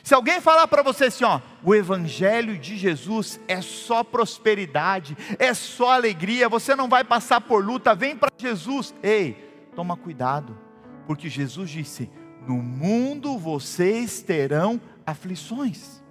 Se 0.04 0.14
alguém 0.16 0.42
falar 0.42 0.68
para 0.68 0.82
você 0.82 1.06
assim, 1.06 1.24
ó, 1.24 1.40
o 1.64 1.76
evangelho 1.76 2.58
de 2.58 2.76
Jesus 2.76 3.40
é 3.48 3.62
só 3.62 4.04
prosperidade, 4.04 5.16
é 5.38 5.54
só 5.54 5.92
alegria, 5.92 6.50
você 6.50 6.76
não 6.76 6.90
vai 6.90 7.04
passar 7.04 7.42
por 7.42 7.64
luta, 7.64 7.94
vem 7.94 8.16
para 8.16 8.32
Jesus. 8.38 8.94
Ei, 9.04 9.34
toma 9.76 9.96
cuidado, 9.96 10.58
porque 11.06 11.30
Jesus 11.30 11.70
disse: 11.70 12.10
"No 12.48 12.56
mundo 12.56 13.38
vocês 13.38 14.22
terão 14.22 14.82
aflições". 15.06 16.02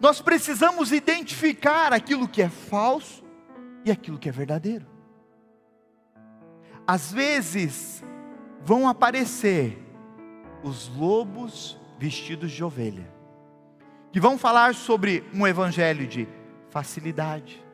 Nós 0.00 0.20
precisamos 0.20 0.92
identificar 0.92 1.92
aquilo 1.92 2.28
que 2.28 2.42
é 2.42 2.48
falso 2.48 3.24
e 3.84 3.90
aquilo 3.90 4.18
que 4.18 4.28
é 4.28 4.32
verdadeiro. 4.32 4.86
Às 6.86 7.12
vezes 7.12 8.02
vão 8.64 8.88
aparecer 8.88 9.78
os 10.62 10.88
lobos 10.88 11.80
vestidos 12.02 12.50
de 12.50 12.64
ovelha, 12.64 13.08
que 14.10 14.18
vão 14.18 14.36
falar 14.36 14.74
sobre 14.74 15.22
um 15.32 15.46
evangelho 15.46 16.04
de 16.04 16.26
facilidade, 16.68 17.64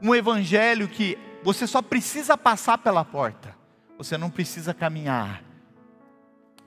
um 0.00 0.14
evangelho 0.14 0.88
que 0.88 1.18
você 1.42 1.66
só 1.66 1.82
precisa 1.82 2.34
passar 2.34 2.78
pela 2.78 3.04
porta, 3.04 3.54
você 3.98 4.16
não 4.16 4.30
precisa 4.30 4.72
caminhar. 4.72 5.42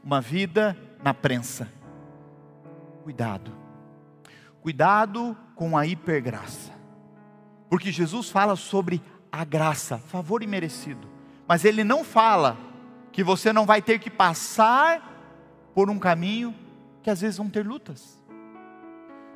Uma 0.03 0.21
vida 0.21 0.77
na 1.03 1.11
prensa. 1.11 1.67
Cuidado 3.03 3.51
Cuidado 4.61 5.35
com 5.55 5.75
a 5.75 5.87
hipergraça. 5.87 6.71
Porque 7.67 7.91
Jesus 7.91 8.29
fala 8.29 8.55
sobre 8.55 9.01
a 9.31 9.43
graça, 9.43 9.97
favor 9.97 10.43
imerecido. 10.43 11.07
Mas 11.47 11.65
ele 11.65 11.83
não 11.83 12.03
fala 12.03 12.55
que 13.11 13.23
você 13.23 13.51
não 13.51 13.65
vai 13.65 13.81
ter 13.81 13.97
que 13.97 14.09
passar 14.09 15.14
por 15.75 15.89
um 15.89 15.99
caminho 15.99 16.55
que 17.03 17.09
às 17.09 17.19
vezes 17.19 17.37
vão 17.37 17.49
ter 17.49 17.67
lutas. 17.67 18.17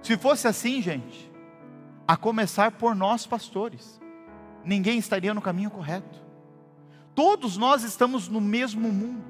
Se 0.02 0.18
fosse 0.18 0.48
assim, 0.48 0.82
gente, 0.82 1.30
a 2.08 2.16
começar 2.16 2.72
por 2.72 2.96
nós 2.96 3.28
pastores, 3.28 4.02
ninguém 4.64 4.98
estaria 4.98 5.34
no 5.34 5.42
caminho 5.42 5.70
correto. 5.70 6.20
Todos 7.14 7.58
nós 7.58 7.84
estamos 7.84 8.30
no 8.30 8.40
mesmo 8.40 8.92
mundo. 8.92 9.24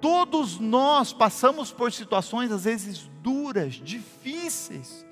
Todos 0.00 0.58
nós 0.58 1.12
passamos 1.12 1.70
por 1.70 1.92
situações 1.92 2.50
às 2.50 2.64
vezes 2.64 3.10
duras, 3.22 3.74
difíceis. 3.74 5.06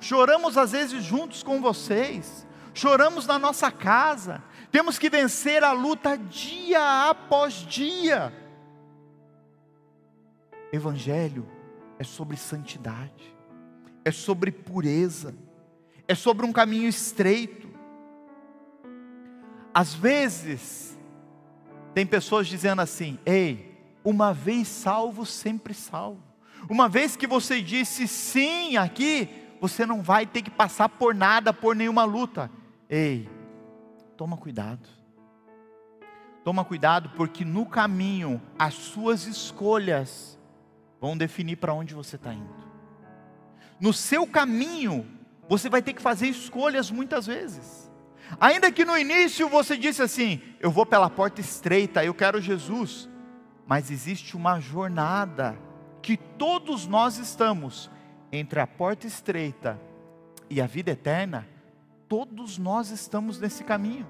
Choramos 0.00 0.56
às 0.56 0.72
vezes 0.72 1.04
juntos 1.04 1.42
com 1.42 1.60
vocês, 1.60 2.46
choramos 2.72 3.26
na 3.26 3.38
nossa 3.38 3.70
casa, 3.70 4.42
temos 4.70 4.98
que 4.98 5.10
vencer 5.10 5.64
a 5.64 5.72
luta 5.72 6.16
dia 6.16 7.10
após 7.10 7.54
dia. 7.54 8.32
Evangelho 10.72 11.46
é 11.98 12.04
sobre 12.04 12.36
santidade, 12.36 13.36
é 14.04 14.10
sobre 14.10 14.50
pureza, 14.50 15.34
é 16.08 16.14
sobre 16.14 16.44
um 16.44 16.52
caminho 16.52 16.88
estreito. 16.88 17.68
Às 19.72 19.94
vezes, 19.94 20.98
tem 21.94 22.06
pessoas 22.06 22.46
dizendo 22.46 22.82
assim: 22.82 23.18
ei, 23.24 23.76
uma 24.04 24.32
vez 24.32 24.68
salvo, 24.68 25.24
sempre 25.24 25.74
salvo. 25.74 26.22
Uma 26.68 26.88
vez 26.88 27.16
que 27.16 27.26
você 27.26 27.62
disse 27.62 28.08
sim 28.08 28.76
aqui, 28.76 29.28
você 29.60 29.86
não 29.86 30.02
vai 30.02 30.26
ter 30.26 30.42
que 30.42 30.50
passar 30.50 30.88
por 30.88 31.14
nada, 31.14 31.52
por 31.52 31.76
nenhuma 31.76 32.04
luta. 32.04 32.50
Ei, 32.88 33.28
toma 34.16 34.36
cuidado. 34.36 34.88
Toma 36.44 36.64
cuidado, 36.64 37.10
porque 37.16 37.44
no 37.44 37.66
caminho 37.66 38.40
as 38.58 38.74
suas 38.74 39.26
escolhas 39.26 40.35
vão 41.00 41.16
definir 41.16 41.56
para 41.56 41.74
onde 41.74 41.94
você 41.94 42.16
está 42.16 42.32
indo. 42.32 42.66
No 43.80 43.92
seu 43.92 44.26
caminho, 44.26 45.06
você 45.48 45.68
vai 45.68 45.82
ter 45.82 45.92
que 45.92 46.02
fazer 46.02 46.28
escolhas 46.28 46.90
muitas 46.90 47.26
vezes. 47.26 47.90
Ainda 48.40 48.72
que 48.72 48.84
no 48.84 48.96
início 48.96 49.48
você 49.48 49.76
disse 49.76 50.02
assim: 50.02 50.40
Eu 50.58 50.70
vou 50.70 50.84
pela 50.84 51.08
porta 51.08 51.40
estreita, 51.40 52.04
eu 52.04 52.14
quero 52.14 52.40
Jesus. 52.40 53.08
Mas 53.66 53.90
existe 53.90 54.36
uma 54.36 54.60
jornada 54.60 55.58
que 56.00 56.16
todos 56.16 56.86
nós 56.86 57.18
estamos 57.18 57.90
entre 58.30 58.60
a 58.60 58.66
porta 58.66 59.06
estreita 59.06 59.80
e 60.48 60.60
a 60.60 60.66
vida 60.66 60.92
eterna, 60.92 61.48
todos 62.08 62.58
nós 62.58 62.90
estamos 62.90 63.40
nesse 63.40 63.64
caminho. 63.64 64.06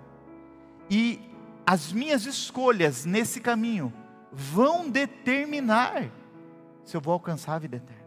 E 0.90 1.20
as 1.66 1.92
minhas 1.92 2.26
escolhas 2.26 3.04
nesse 3.04 3.40
caminho 3.40 3.92
vão 4.30 4.88
determinar 4.88 6.10
se 6.86 6.96
eu 6.96 7.00
vou 7.00 7.12
alcançar 7.12 7.56
a 7.56 7.58
vida 7.58 7.76
eterna. 7.76 8.06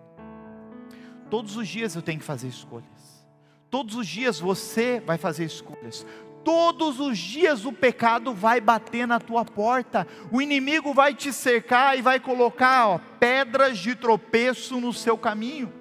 Todos 1.30 1.58
os 1.58 1.68
dias 1.68 1.96
eu 1.96 2.02
tenho 2.02 2.18
que 2.18 2.26
fazer 2.26 2.48
escolhas. 2.48 3.28
Todos 3.70 3.96
os 3.96 4.08
dias 4.08 4.40
você 4.40 5.00
vai 5.06 5.18
fazer 5.18 5.46
escolhas. 5.46 6.06
Todos 6.44 7.00
os 7.00 7.18
dias 7.18 7.66
o 7.66 7.74
pecado 7.74 8.34
vai 8.34 8.62
bater 8.62 9.06
na 9.06 9.20
tua 9.20 9.44
porta, 9.44 10.08
o 10.32 10.42
inimigo 10.42 10.94
vai 10.94 11.14
te 11.14 11.34
cercar 11.34 11.98
e 11.98 12.02
vai 12.02 12.20
colocar 12.20 12.88
ó, 12.88 13.00
pedras 13.20 13.78
de 13.78 13.94
tropeço 13.94 14.80
no 14.80 14.94
seu 14.94 15.18
caminho. 15.18 15.72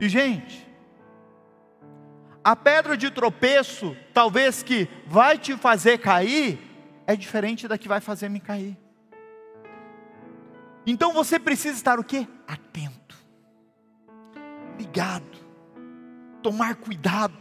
E 0.00 0.08
gente, 0.08 0.66
a 2.42 2.54
pedra 2.54 2.96
de 2.96 3.10
tropeço, 3.10 3.96
talvez 4.14 4.62
que 4.62 4.88
vai 5.06 5.36
te 5.36 5.56
fazer 5.56 5.98
cair, 5.98 6.58
é 7.06 7.16
diferente 7.16 7.66
da 7.66 7.76
que 7.76 7.88
vai 7.88 8.00
fazer 8.00 8.28
me 8.28 8.38
cair. 8.38 8.83
Então 10.86 11.12
você 11.12 11.38
precisa 11.38 11.76
estar 11.76 11.98
o 11.98 12.04
quê? 12.04 12.26
Atento, 12.46 13.16
ligado, 14.78 15.38
tomar 16.42 16.76
cuidado, 16.76 17.38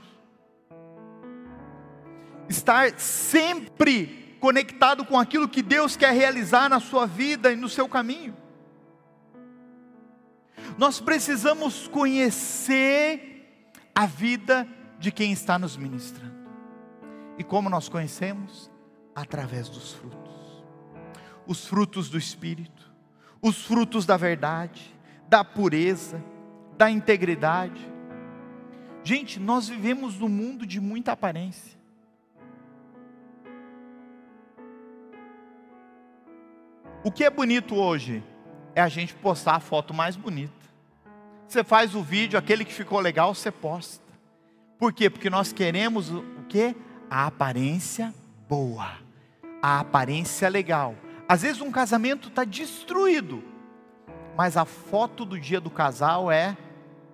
estar 2.47 2.97
sempre 2.99 4.38
conectado 4.39 5.06
com 5.06 5.19
aquilo 5.19 5.47
que 5.47 5.62
Deus 5.62 5.95
quer 5.95 6.13
realizar 6.13 6.69
na 6.69 6.79
sua 6.79 7.06
vida 7.06 7.51
e 7.51 7.56
no 7.56 7.69
seu 7.69 7.88
caminho. 7.88 8.36
Nós 10.77 10.99
precisamos 10.99 11.88
conhecer 11.88 13.62
a 13.93 14.06
vida 14.06 14.67
de 14.99 15.12
quem 15.12 15.32
está 15.32 15.60
nos 15.60 15.77
ministrando. 15.77 16.34
E 17.38 17.43
como 17.43 17.69
nós 17.69 17.89
conhecemos? 17.89 18.71
Através 19.15 19.69
dos 19.69 19.93
frutos. 19.93 20.63
Os 21.45 21.67
frutos 21.67 22.10
do 22.10 22.17
Espírito, 22.17 22.92
os 23.43 23.65
frutos 23.65 24.06
da 24.06 24.15
verdade, 24.15 24.95
da 25.27 25.43
pureza, 25.43 26.23
da 26.77 26.89
integridade. 26.89 27.86
Gente, 29.03 29.38
nós 29.38 29.67
vivemos 29.67 30.17
num 30.17 30.29
mundo 30.29 30.65
de 30.65 30.79
muita 30.79 31.12
aparência. 31.12 31.77
O 37.03 37.12
que 37.12 37.25
é 37.25 37.29
bonito 37.29 37.75
hoje 37.75 38.23
é 38.73 38.82
a 38.82 38.88
gente 38.88 39.13
postar 39.13 39.56
a 39.56 39.60
foto 39.60 39.93
mais 39.93 40.15
bonita. 40.15 40.53
Você 41.45 41.65
faz 41.65 41.93
o 41.93 42.01
vídeo, 42.01 42.39
aquele 42.39 42.63
que 42.63 42.73
ficou 42.73 43.01
legal, 43.01 43.36
você 43.36 43.51
posta. 43.51 44.01
Por 44.79 44.93
quê? 44.93 45.10
Porque 45.10 45.29
nós 45.29 45.51
queremos 45.51 46.10
o 46.10 46.23
quê? 46.47 46.73
A 47.10 47.27
aparência 47.27 48.13
boa, 48.47 48.93
a 49.62 49.82
aparência 49.82 50.47
legal. 50.47 50.95
Às 51.34 51.41
vezes 51.41 51.62
um 51.62 51.72
casamento 51.72 52.28
está 52.28 52.43
destruído, 52.43 53.43
mas 54.38 54.56
a 54.58 54.65
foto 54.65 55.26
do 55.26 55.39
dia 55.39 55.60
do 55.60 55.69
casal 55.69 56.32
é 56.32 56.56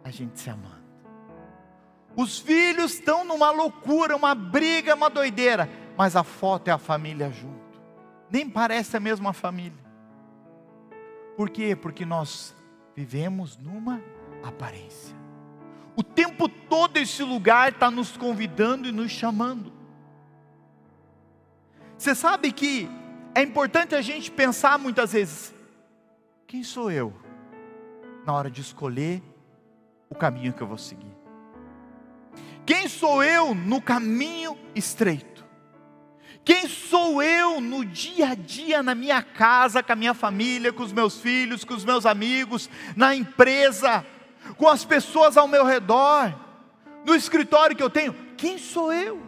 a 0.04 0.10
gente 0.10 0.40
se 0.40 0.50
amando. 0.50 0.80
Os 2.16 2.40
filhos 2.40 2.96
estão 2.96 3.24
numa 3.24 3.52
loucura, 3.52 4.16
uma 4.16 4.36
briga, 4.36 4.96
uma 4.96 5.10
doideira, 5.10 5.70
mas 5.96 6.16
a 6.16 6.24
foto 6.24 6.68
é 6.68 6.72
a 6.72 6.78
família 6.78 7.32
junto 7.32 7.60
nem 8.30 8.50
parece 8.50 8.96
a 8.96 9.00
mesma 9.00 9.34
família. 9.34 9.90
Por 11.36 11.50
quê? 11.50 11.76
Porque 11.76 12.06
nós 12.06 12.56
vivemos 12.96 13.58
numa 13.58 14.02
aparência. 14.44 15.16
O 15.96 16.04
tempo 16.04 16.48
todo 16.48 16.98
esse 16.98 17.24
lugar 17.24 17.72
está 17.72 17.90
nos 17.90 18.16
convidando 18.16 18.88
e 18.88 18.92
nos 18.92 19.12
chamando. 19.12 19.74
Você 21.98 22.16
sabe 22.16 22.52
que 22.52 22.90
é 23.40 23.44
importante 23.44 23.96
a 23.96 24.02
gente 24.02 24.30
pensar 24.30 24.78
muitas 24.78 25.14
vezes: 25.14 25.54
quem 26.46 26.64
sou 26.64 26.92
eu? 26.92 27.14
Na 28.26 28.34
hora 28.34 28.52
de 28.52 28.62
escolher 28.62 29.24
o 30.10 30.16
caminho 30.16 30.54
que 30.54 30.62
eu 30.62 30.68
vou 30.68 30.78
seguir. 30.78 31.18
Quem 32.66 32.88
sou 32.88 33.24
eu 33.24 33.56
no 33.56 33.82
caminho 33.82 34.58
estreito? 34.76 35.46
Quem 36.44 36.68
sou 36.68 37.22
eu 37.22 37.60
no 37.62 37.84
dia 37.86 38.30
a 38.30 38.36
dia, 38.36 38.84
na 38.84 38.94
minha 38.94 39.22
casa, 39.22 39.82
com 39.82 39.92
a 39.92 39.96
minha 39.96 40.14
família, 40.14 40.74
com 40.74 40.84
os 40.84 40.94
meus 40.94 41.20
filhos, 41.20 41.64
com 41.64 41.74
os 41.74 41.86
meus 41.86 42.06
amigos, 42.06 42.70
na 42.96 43.16
empresa, 43.16 44.06
com 44.58 44.68
as 44.68 44.84
pessoas 44.86 45.38
ao 45.38 45.48
meu 45.48 45.66
redor, 45.66 46.34
no 47.06 47.16
escritório 47.16 47.76
que 47.76 47.84
eu 47.84 47.90
tenho? 47.90 48.14
Quem 48.38 48.58
sou 48.58 48.92
eu? 48.92 49.22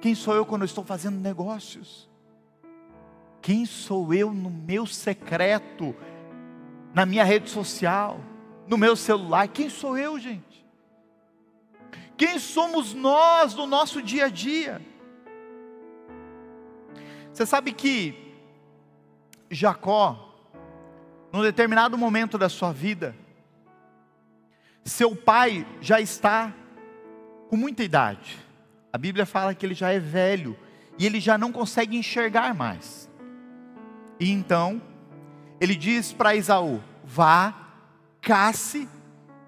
Quem 0.00 0.14
sou 0.14 0.34
eu 0.34 0.46
quando 0.46 0.62
eu 0.62 0.66
estou 0.66 0.84
fazendo 0.84 1.18
negócios? 1.18 2.07
Quem 3.40 3.64
sou 3.64 4.12
eu 4.12 4.32
no 4.32 4.50
meu 4.50 4.86
secreto, 4.86 5.94
na 6.92 7.06
minha 7.06 7.24
rede 7.24 7.48
social, 7.48 8.20
no 8.66 8.76
meu 8.76 8.96
celular? 8.96 9.48
Quem 9.48 9.70
sou 9.70 9.96
eu, 9.96 10.18
gente? 10.18 10.66
Quem 12.16 12.38
somos 12.38 12.94
nós 12.94 13.54
no 13.54 13.66
nosso 13.66 14.02
dia 14.02 14.26
a 14.26 14.28
dia? 14.28 14.82
Você 17.32 17.46
sabe 17.46 17.72
que 17.72 18.34
Jacó, 19.50 20.34
num 21.32 21.42
determinado 21.42 21.96
momento 21.96 22.36
da 22.36 22.48
sua 22.48 22.72
vida, 22.72 23.14
seu 24.84 25.14
pai 25.14 25.66
já 25.80 26.00
está 26.00 26.52
com 27.48 27.56
muita 27.56 27.84
idade. 27.84 28.36
A 28.92 28.98
Bíblia 28.98 29.24
fala 29.24 29.54
que 29.54 29.64
ele 29.64 29.74
já 29.74 29.92
é 29.92 30.00
velho 30.00 30.58
e 30.98 31.06
ele 31.06 31.20
já 31.20 31.38
não 31.38 31.52
consegue 31.52 31.96
enxergar 31.96 32.54
mais. 32.54 33.07
E 34.20 34.30
então, 34.30 34.80
ele 35.60 35.74
diz 35.74 36.12
para 36.12 36.34
Isaú: 36.34 36.80
vá, 37.04 37.54
casse, 38.20 38.88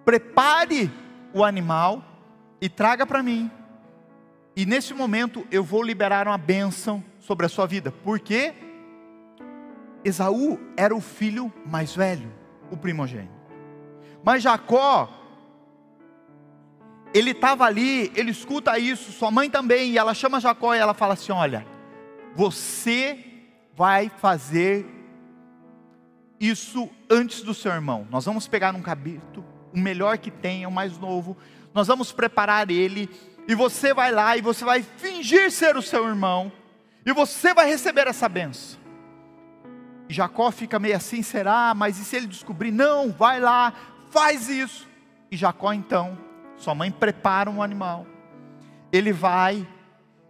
prepare 0.04 0.90
o 1.32 1.44
animal 1.44 2.02
e 2.60 2.68
traga 2.68 3.06
para 3.06 3.22
mim. 3.22 3.50
E 4.56 4.66
nesse 4.66 4.92
momento 4.92 5.46
eu 5.50 5.62
vou 5.62 5.82
liberar 5.82 6.26
uma 6.26 6.38
bênção 6.38 7.02
sobre 7.18 7.46
a 7.46 7.48
sua 7.48 7.66
vida, 7.66 7.92
porque 8.04 8.52
Esaú 10.04 10.58
era 10.76 10.94
o 10.94 11.00
filho 11.00 11.52
mais 11.64 11.94
velho, 11.94 12.32
o 12.70 12.76
primogênito. 12.76 13.40
Mas 14.22 14.42
Jacó, 14.42 15.08
ele 17.14 17.30
estava 17.30 17.64
ali, 17.64 18.12
ele 18.14 18.30
escuta 18.30 18.78
isso, 18.78 19.12
sua 19.12 19.30
mãe 19.30 19.48
também, 19.48 19.92
e 19.92 19.98
ela 19.98 20.14
chama 20.14 20.40
Jacó 20.40 20.74
e 20.74 20.78
ela 20.78 20.94
fala 20.94 21.14
assim: 21.14 21.32
Olha, 21.32 21.66
você 22.34 23.29
vai 23.76 24.08
fazer 24.08 24.86
isso 26.38 26.88
antes 27.08 27.42
do 27.42 27.52
seu 27.52 27.72
irmão. 27.72 28.06
Nós 28.10 28.24
vamos 28.24 28.48
pegar 28.48 28.74
um 28.74 28.82
cabrito, 28.82 29.44
o 29.72 29.78
melhor 29.78 30.18
que 30.18 30.30
tem, 30.30 30.66
o 30.66 30.70
mais 30.70 30.98
novo, 30.98 31.36
nós 31.74 31.86
vamos 31.86 32.12
preparar 32.12 32.70
ele, 32.70 33.10
e 33.46 33.54
você 33.54 33.92
vai 33.92 34.10
lá 34.10 34.36
e 34.36 34.40
você 34.40 34.64
vai 34.64 34.82
fingir 34.82 35.50
ser 35.50 35.76
o 35.76 35.82
seu 35.82 36.06
irmão, 36.08 36.50
e 37.04 37.12
você 37.12 37.54
vai 37.54 37.68
receber 37.68 38.06
essa 38.06 38.28
benção. 38.28 38.80
Jacó 40.08 40.50
fica 40.50 40.78
meio 40.78 40.96
assim, 40.96 41.22
será? 41.22 41.72
Mas 41.74 41.98
e 41.98 42.04
se 42.04 42.16
ele 42.16 42.26
descobrir? 42.26 42.72
Não, 42.72 43.12
vai 43.12 43.38
lá, 43.38 43.72
faz 44.10 44.48
isso. 44.48 44.88
E 45.30 45.36
Jacó 45.36 45.72
então, 45.72 46.18
sua 46.56 46.74
mãe 46.74 46.90
prepara 46.90 47.48
um 47.48 47.62
animal. 47.62 48.06
Ele 48.92 49.12
vai, 49.12 49.66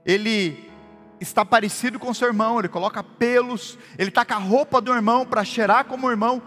ele 0.04 0.69
está 1.20 1.44
parecido 1.44 1.98
com 1.98 2.14
seu 2.14 2.28
irmão, 2.28 2.58
ele 2.58 2.68
coloca 2.68 3.02
pelos, 3.02 3.78
ele 3.98 4.10
com 4.10 4.34
a 4.34 4.38
roupa 4.38 4.80
do 4.80 4.92
irmão 4.92 5.26
para 5.26 5.44
cheirar 5.44 5.84
como 5.84 6.06
o 6.06 6.10
irmão. 6.10 6.42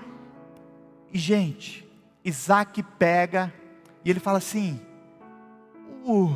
E 1.14 1.20
gente, 1.20 1.88
Isaac 2.26 2.82
pega 2.98 3.54
e 4.04 4.10
ele 4.10 4.20
fala 4.20 4.40
assim: 4.40 4.82
uh, 6.04 6.36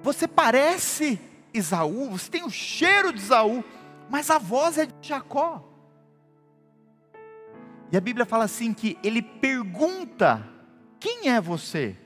Você 0.00 0.28
parece 0.28 1.20
Isaú, 1.52 2.10
você 2.10 2.30
tem 2.30 2.44
o 2.44 2.50
cheiro 2.50 3.12
de 3.12 3.18
Isaú, 3.18 3.64
mas 4.08 4.30
a 4.30 4.38
voz 4.38 4.78
é 4.78 4.86
de 4.86 4.94
Jacó. 5.02 5.64
E 7.90 7.96
a 7.96 8.00
Bíblia 8.00 8.24
fala 8.24 8.44
assim 8.44 8.72
que 8.72 8.96
ele 9.02 9.20
pergunta: 9.20 10.46
"Quem 11.00 11.30
é 11.30 11.40
você?" 11.40 11.96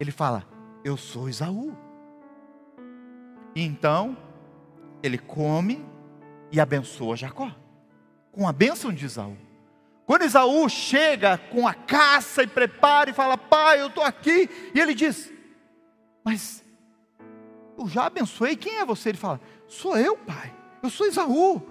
Ele 0.00 0.10
fala: 0.10 0.44
"Eu 0.82 0.96
sou 0.96 1.28
Isaú." 1.28 1.89
E 3.54 3.62
então 3.62 4.16
ele 5.02 5.18
come 5.18 5.84
e 6.52 6.60
abençoa 6.60 7.16
Jacó 7.16 7.50
com 8.32 8.46
a 8.46 8.52
bênção 8.52 8.92
de 8.92 9.04
Isaú. 9.04 9.36
Quando 10.06 10.24
Isaú 10.24 10.68
chega 10.68 11.38
com 11.38 11.66
a 11.66 11.74
caça 11.74 12.42
e 12.42 12.46
prepara 12.46 13.10
e 13.10 13.14
fala: 13.14 13.36
"Pai, 13.36 13.80
eu 13.80 13.88
estou 13.88 14.04
aqui", 14.04 14.48
e 14.74 14.80
ele 14.80 14.94
diz: 14.94 15.32
"Mas 16.24 16.64
eu 17.80 17.88
já 17.88 18.04
abençoei, 18.04 18.56
quem 18.56 18.76
é 18.76 18.84
você? 18.84 19.08
Ele 19.08 19.16
fala, 19.16 19.40
sou 19.66 19.96
eu, 19.96 20.14
pai, 20.18 20.54
eu 20.82 20.90
sou 20.90 21.06
Esaú. 21.06 21.62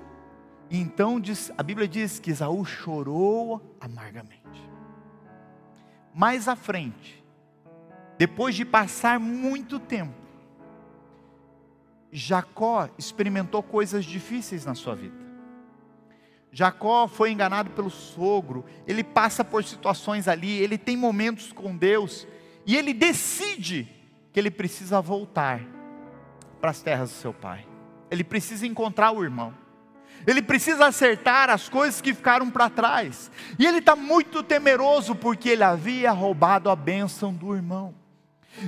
E 0.67 0.79
então 0.79 1.19
diz, 1.19 1.51
a 1.55 1.61
Bíblia 1.61 1.87
diz 1.87 2.19
que 2.19 2.31
Esaú 2.31 2.65
chorou 2.65 3.77
amargamente. 3.79 4.39
Mais 6.11 6.47
à 6.47 6.55
frente, 6.55 7.23
depois 8.17 8.55
de 8.55 8.65
passar 8.65 9.19
muito 9.19 9.79
tempo, 9.79 10.18
Jacó 12.11 12.89
experimentou 12.97 13.61
coisas 13.61 14.03
difíceis 14.05 14.65
na 14.65 14.75
sua 14.75 14.95
vida. 14.95 15.29
Jacó 16.51 17.07
foi 17.07 17.31
enganado 17.31 17.69
pelo 17.71 17.89
sogro, 17.89 18.65
ele 18.87 19.03
passa 19.03 19.43
por 19.43 19.63
situações 19.63 20.27
ali, 20.27 20.57
ele 20.57 20.77
tem 20.77 20.97
momentos 20.97 21.51
com 21.51 21.77
Deus, 21.77 22.27
e 22.65 22.75
ele 22.75 22.93
decide 22.93 23.87
que 24.33 24.39
ele 24.39 24.49
precisa 24.49 24.99
voltar 24.99 25.61
para 26.59 26.71
as 26.71 26.81
terras 26.81 27.11
do 27.11 27.15
seu 27.15 27.33
pai. 27.33 27.65
Ele 28.09 28.23
precisa 28.23 28.65
encontrar 28.65 29.11
o 29.11 29.23
irmão. 29.23 29.53
Ele 30.25 30.41
precisa 30.41 30.87
acertar 30.87 31.49
as 31.49 31.69
coisas 31.69 32.01
que 32.01 32.13
ficaram 32.13 32.49
para 32.49 32.69
trás. 32.69 33.31
E 33.57 33.65
ele 33.65 33.77
está 33.77 33.95
muito 33.95 34.43
temeroso 34.43 35.15
porque 35.15 35.49
ele 35.49 35.63
havia 35.63 36.11
roubado 36.11 36.69
a 36.69 36.75
bênção 36.75 37.33
do 37.33 37.55
irmão. 37.55 37.93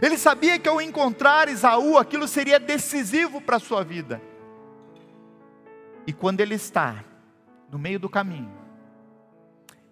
Ele 0.02 0.18
sabia 0.18 0.60
que 0.60 0.70
ao 0.70 0.82
encontrar 0.82 1.50
Isaú, 1.50 1.98
aquilo 1.98 2.28
seria 2.28 2.60
decisivo 2.60 3.42
para 3.42 3.58
a 3.58 3.60
sua 3.60 3.84
vida. 3.84 4.22
E 6.06 6.14
quando 6.14 6.40
ele 6.42 6.56
está 6.56 7.04
no 7.70 7.78
meio 7.78 8.00
do 8.00 8.10
caminho, 8.10 8.52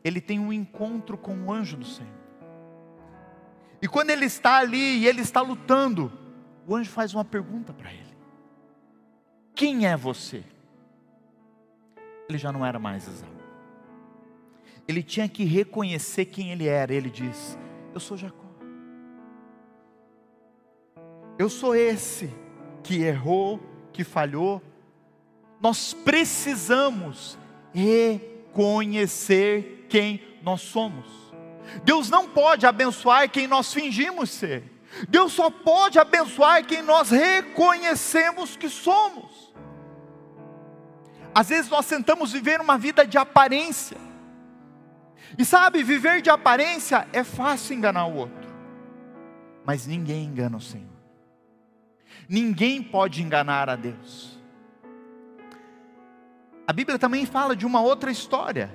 ele 0.03 0.21
tem 0.21 0.39
um 0.39 0.53
encontro 0.53 1.17
com 1.17 1.35
o 1.45 1.51
anjo 1.51 1.77
do 1.77 1.85
Senhor. 1.85 2.19
E 3.81 3.87
quando 3.87 4.09
ele 4.09 4.25
está 4.25 4.57
ali 4.57 4.99
e 4.99 5.07
ele 5.07 5.21
está 5.21 5.41
lutando, 5.41 6.11
o 6.67 6.75
anjo 6.75 6.89
faz 6.89 7.13
uma 7.13 7.25
pergunta 7.25 7.73
para 7.73 7.91
ele: 7.91 8.15
Quem 9.55 9.87
é 9.87 9.95
você? 9.95 10.43
Ele 12.27 12.37
já 12.37 12.51
não 12.51 12.65
era 12.65 12.77
mais 12.77 13.07
Esaú. 13.07 13.29
Ele 14.87 15.03
tinha 15.03 15.27
que 15.27 15.43
reconhecer 15.43 16.25
quem 16.25 16.51
ele 16.51 16.67
era. 16.67 16.93
Ele 16.93 17.09
diz: 17.09 17.57
Eu 17.93 17.99
sou 17.99 18.17
Jacó. 18.17 18.38
Eu 21.39 21.49
sou 21.49 21.73
esse 21.73 22.29
que 22.83 23.01
errou, 23.01 23.61
que 23.93 24.03
falhou. 24.03 24.61
Nós 25.61 25.93
precisamos 25.93 27.37
reconhecer 27.73 29.85
quem 29.87 30.21
nós 30.43 30.59
somos. 30.59 31.07
Deus 31.85 32.09
não 32.09 32.27
pode 32.27 32.65
abençoar 32.65 33.29
quem 33.29 33.47
nós 33.47 33.73
fingimos 33.73 34.31
ser. 34.31 34.69
Deus 35.07 35.31
só 35.31 35.49
pode 35.49 35.97
abençoar 35.97 36.65
quem 36.65 36.81
nós 36.81 37.09
reconhecemos 37.09 38.57
que 38.57 38.67
somos. 38.67 39.53
Às 41.33 41.47
vezes 41.47 41.71
nós 41.71 41.85
tentamos 41.85 42.33
viver 42.33 42.59
uma 42.59 42.77
vida 42.77 43.07
de 43.07 43.17
aparência. 43.17 43.97
E 45.37 45.45
sabe, 45.45 45.83
viver 45.83 46.21
de 46.21 46.29
aparência 46.29 47.07
é 47.13 47.23
fácil 47.23 47.75
enganar 47.75 48.07
o 48.07 48.15
outro. 48.15 48.49
Mas 49.63 49.87
ninguém 49.87 50.25
engana 50.25 50.57
o 50.57 50.61
Senhor. 50.61 50.98
Ninguém 52.29 52.83
pode 52.83 53.23
enganar 53.23 53.67
a 53.69 53.75
Deus. 53.75 54.39
A 56.67 56.71
Bíblia 56.71 56.99
também 56.99 57.25
fala 57.25 57.55
de 57.55 57.65
uma 57.65 57.81
outra 57.81 58.11
história 58.11 58.69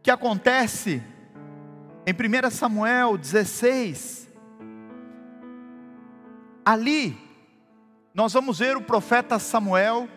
que 0.00 0.10
acontece 0.12 1.02
em 2.06 2.12
1 2.12 2.50
Samuel 2.52 3.18
16. 3.18 4.32
Ali, 6.64 7.18
nós 8.14 8.32
vamos 8.32 8.60
ver 8.60 8.76
o 8.76 8.82
profeta 8.82 9.40
Samuel 9.40 10.08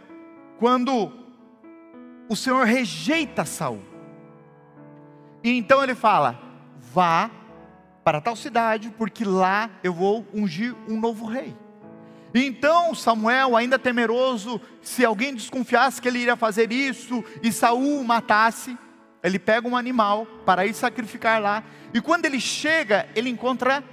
quando 0.59 1.11
o 2.29 2.35
Senhor 2.35 2.67
rejeita 2.67 3.45
Saul. 3.45 3.81
E 5.43 5.57
então 5.57 5.81
ele 5.83 5.95
fala: 5.95 6.39
vá 6.77 7.31
para 8.03 8.21
tal 8.21 8.35
cidade, 8.35 8.93
porque 8.97 9.23
lá 9.23 9.69
eu 9.83 9.93
vou 9.93 10.25
ungir 10.33 10.75
um 10.87 10.99
novo 10.99 11.25
rei. 11.25 11.55
Então 12.33 12.93
Samuel, 12.93 13.55
ainda 13.55 13.79
temeroso, 13.79 14.61
se 14.81 15.03
alguém 15.03 15.33
desconfiasse 15.33 16.01
que 16.01 16.07
ele 16.07 16.19
iria 16.19 16.35
fazer 16.35 16.71
isso 16.71 17.23
e 17.41 17.51
Saul 17.51 17.99
o 17.99 18.03
matasse, 18.03 18.77
ele 19.23 19.39
pega 19.39 19.67
um 19.67 19.75
animal 19.75 20.25
para 20.45 20.65
ir 20.65 20.73
sacrificar 20.73 21.41
lá. 21.41 21.63
E 21.93 21.99
quando 21.99 22.25
ele 22.25 22.39
chega, 22.39 23.07
ele 23.15 23.29
encontra 23.29 23.83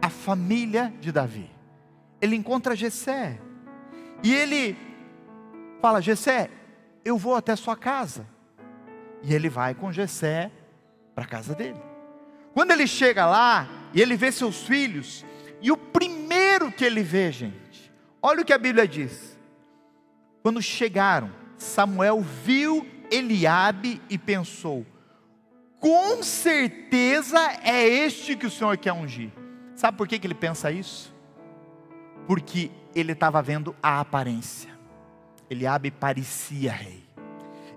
a 0.00 0.08
família 0.08 0.92
de 1.00 1.12
Davi. 1.12 1.50
Ele 2.20 2.36
encontra 2.36 2.74
Jessé. 2.74 3.38
E 4.22 4.34
ele 4.34 4.76
fala: 5.80 6.00
Jessé, 6.00 6.50
eu 7.04 7.16
vou 7.16 7.34
até 7.36 7.54
sua 7.54 7.76
casa. 7.76 8.26
E 9.22 9.34
ele 9.34 9.48
vai 9.48 9.74
com 9.74 9.92
Jessé 9.92 10.50
para 11.14 11.24
a 11.24 11.28
casa 11.28 11.54
dele. 11.54 11.93
Quando 12.54 12.70
ele 12.70 12.86
chega 12.86 13.26
lá 13.26 13.68
e 13.92 14.00
ele 14.00 14.16
vê 14.16 14.30
seus 14.30 14.62
filhos, 14.62 15.24
e 15.60 15.72
o 15.72 15.76
primeiro 15.76 16.70
que 16.70 16.84
ele 16.84 17.02
vê, 17.02 17.32
gente, 17.32 17.92
olha 18.22 18.42
o 18.42 18.44
que 18.44 18.52
a 18.52 18.58
Bíblia 18.58 18.86
diz. 18.86 19.36
Quando 20.40 20.62
chegaram, 20.62 21.32
Samuel 21.58 22.20
viu 22.20 22.86
Eliabe 23.10 24.00
e 24.08 24.16
pensou: 24.16 24.86
com 25.80 26.22
certeza 26.22 27.38
é 27.62 27.84
este 27.84 28.36
que 28.36 28.46
o 28.46 28.50
Senhor 28.50 28.76
quer 28.78 28.92
ungir. 28.92 29.32
Sabe 29.74 29.98
por 29.98 30.06
que, 30.06 30.18
que 30.18 30.26
ele 30.26 30.34
pensa 30.34 30.70
isso? 30.70 31.12
Porque 32.26 32.70
ele 32.94 33.12
estava 33.12 33.42
vendo 33.42 33.74
a 33.82 33.98
aparência. 33.98 34.70
Eliabe 35.50 35.90
parecia 35.90 36.72
rei. 36.72 37.02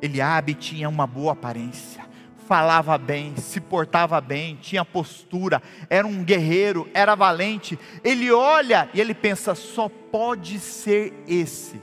Eliabe 0.02 0.54
tinha 0.54 0.88
uma 0.88 1.08
boa 1.08 1.34
aparência 1.34 2.07
falava 2.48 2.98
bem, 2.98 3.36
se 3.36 3.60
portava 3.60 4.22
bem, 4.22 4.56
tinha 4.56 4.86
postura, 4.86 5.62
era 5.90 6.08
um 6.08 6.24
guerreiro, 6.24 6.90
era 6.94 7.14
valente. 7.14 7.78
Ele 8.04 8.32
olha 8.32 8.90
e 8.94 9.02
ele 9.02 9.14
pensa: 9.14 9.54
só 9.54 9.90
pode 9.90 10.58
ser 10.60 11.14
esse. 11.28 11.80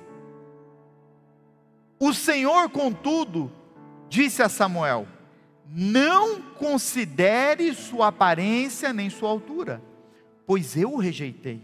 O 2.01 2.13
Senhor, 2.15 2.71
contudo, 2.71 3.53
disse 4.09 4.43
a 4.43 4.49
Samuel: 4.49 5.07
Não 5.69 6.41
considere 6.41 7.75
sua 7.75 8.09
aparência 8.09 8.93
nem 8.93 9.11
sua 9.11 9.29
altura, 9.29 9.83
pois 10.47 10.77
eu 10.77 10.95
o 10.95 10.99
rejeitei. 10.99 11.63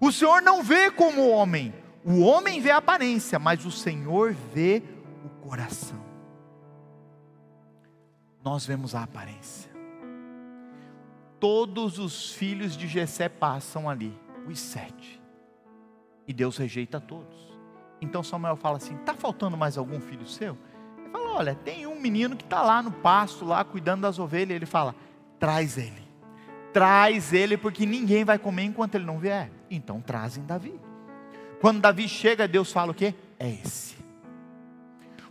O 0.00 0.12
Senhor 0.12 0.40
não 0.40 0.62
vê 0.62 0.90
como 0.90 1.28
homem, 1.28 1.74
o 2.04 2.20
homem 2.20 2.60
vê 2.60 2.70
a 2.70 2.78
aparência, 2.78 3.38
mas 3.38 3.66
o 3.66 3.70
Senhor 3.70 4.34
vê 4.54 4.82
o 5.24 5.28
coração 5.46 6.01
nós 8.44 8.66
vemos 8.66 8.94
a 8.94 9.02
aparência. 9.02 9.70
Todos 11.38 11.98
os 11.98 12.32
filhos 12.32 12.76
de 12.76 12.86
Jessé 12.86 13.28
passam 13.28 13.88
ali, 13.88 14.16
os 14.46 14.58
sete. 14.58 15.20
E 16.26 16.32
Deus 16.32 16.56
rejeita 16.56 17.00
todos. 17.00 17.52
Então 18.00 18.22
Samuel 18.22 18.56
fala 18.56 18.76
assim: 18.76 18.94
está 18.96 19.14
faltando 19.14 19.56
mais 19.56 19.76
algum 19.78 20.00
filho 20.00 20.26
seu? 20.26 20.56
Ele 20.98 21.10
fala: 21.10 21.36
olha, 21.36 21.54
tem 21.54 21.86
um 21.86 22.00
menino 22.00 22.36
que 22.36 22.44
está 22.44 22.62
lá 22.62 22.82
no 22.82 22.90
pasto, 22.90 23.44
lá 23.44 23.64
cuidando 23.64 24.02
das 24.02 24.18
ovelhas. 24.18 24.56
Ele 24.56 24.66
fala: 24.66 24.94
traz 25.38 25.78
ele, 25.78 26.02
traz 26.72 27.32
ele, 27.32 27.56
porque 27.56 27.84
ninguém 27.86 28.24
vai 28.24 28.38
comer 28.38 28.64
enquanto 28.64 28.94
ele 28.94 29.04
não 29.04 29.18
vier. 29.18 29.50
Então 29.70 30.00
trazem 30.00 30.44
Davi. 30.44 30.78
Quando 31.60 31.80
Davi 31.80 32.08
chega, 32.08 32.48
Deus 32.48 32.72
fala 32.72 32.90
o 32.90 32.94
quê? 32.94 33.14
É 33.38 33.48
esse. 33.48 33.96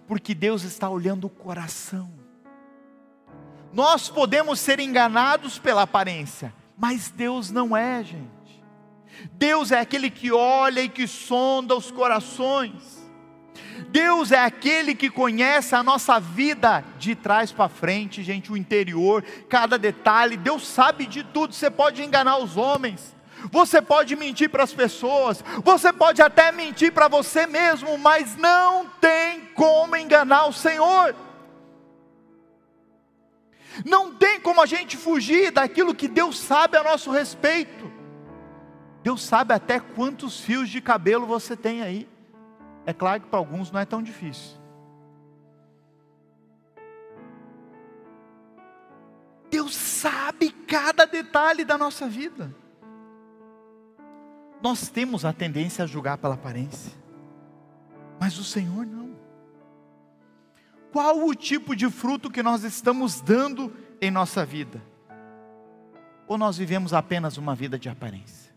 Porque 0.07 0.33
Deus 0.33 0.63
está 0.63 0.89
olhando 0.89 1.25
o 1.25 1.29
coração. 1.29 2.20
Nós 3.73 4.09
podemos 4.09 4.59
ser 4.59 4.79
enganados 4.79 5.57
pela 5.57 5.83
aparência, 5.83 6.53
mas 6.77 7.09
Deus 7.09 7.51
não 7.51 7.75
é, 7.75 8.03
gente. 8.03 8.41
Deus 9.33 9.71
é 9.71 9.79
aquele 9.79 10.09
que 10.09 10.31
olha 10.31 10.81
e 10.81 10.89
que 10.89 11.07
sonda 11.07 11.75
os 11.75 11.91
corações. 11.91 13.01
Deus 13.89 14.31
é 14.31 14.39
aquele 14.39 14.95
que 14.95 15.09
conhece 15.09 15.75
a 15.75 15.83
nossa 15.83 16.19
vida 16.19 16.83
de 16.97 17.15
trás 17.15 17.51
para 17.51 17.69
frente, 17.69 18.23
gente, 18.23 18.51
o 18.51 18.57
interior, 18.57 19.23
cada 19.49 19.77
detalhe. 19.77 20.37
Deus 20.37 20.67
sabe 20.67 21.05
de 21.05 21.23
tudo. 21.23 21.53
Você 21.53 21.69
pode 21.69 22.03
enganar 22.03 22.37
os 22.37 22.57
homens, 22.57 23.15
você 23.51 23.81
pode 23.81 24.15
mentir 24.15 24.49
para 24.49 24.63
as 24.63 24.73
pessoas, 24.73 25.43
você 25.63 25.91
pode 25.91 26.21
até 26.21 26.51
mentir 26.51 26.91
para 26.91 27.07
você 27.07 27.47
mesmo, 27.47 27.97
mas 27.97 28.35
não 28.37 28.85
tem 28.99 29.41
como 29.55 29.95
enganar 29.95 30.45
o 30.45 30.53
Senhor. 30.53 31.15
Não 33.85 34.13
tem 34.13 34.39
como 34.39 34.61
a 34.61 34.65
gente 34.65 34.97
fugir 34.97 35.51
daquilo 35.51 35.95
que 35.95 36.07
Deus 36.07 36.39
sabe 36.39 36.77
a 36.77 36.83
nosso 36.83 37.11
respeito. 37.11 37.91
Deus 39.03 39.23
sabe 39.23 39.53
até 39.53 39.79
quantos 39.79 40.39
fios 40.39 40.69
de 40.69 40.81
cabelo 40.81 41.25
você 41.25 41.55
tem 41.55 41.81
aí. 41.81 42.07
É 42.85 42.93
claro 42.93 43.21
que 43.21 43.27
para 43.27 43.39
alguns 43.39 43.71
não 43.71 43.79
é 43.79 43.85
tão 43.85 44.01
difícil. 44.01 44.59
Deus 49.49 49.75
sabe 49.75 50.49
cada 50.51 51.05
detalhe 51.05 51.65
da 51.65 51.77
nossa 51.77 52.07
vida. 52.07 52.55
Nós 54.61 54.87
temos 54.89 55.25
a 55.25 55.33
tendência 55.33 55.83
a 55.83 55.87
julgar 55.87 56.17
pela 56.17 56.35
aparência, 56.35 56.93
mas 58.19 58.37
o 58.37 58.43
Senhor 58.43 58.85
não 58.85 59.10
qual 60.91 61.25
o 61.25 61.33
tipo 61.33 61.75
de 61.75 61.89
fruto 61.89 62.29
que 62.29 62.43
nós 62.43 62.63
estamos 62.63 63.21
dando 63.21 63.73
em 64.01 64.11
nossa 64.11 64.45
vida? 64.45 64.81
Ou 66.27 66.37
nós 66.37 66.57
vivemos 66.57 66.93
apenas 66.93 67.37
uma 67.37 67.55
vida 67.55 67.79
de 67.79 67.89
aparência? 67.89 68.51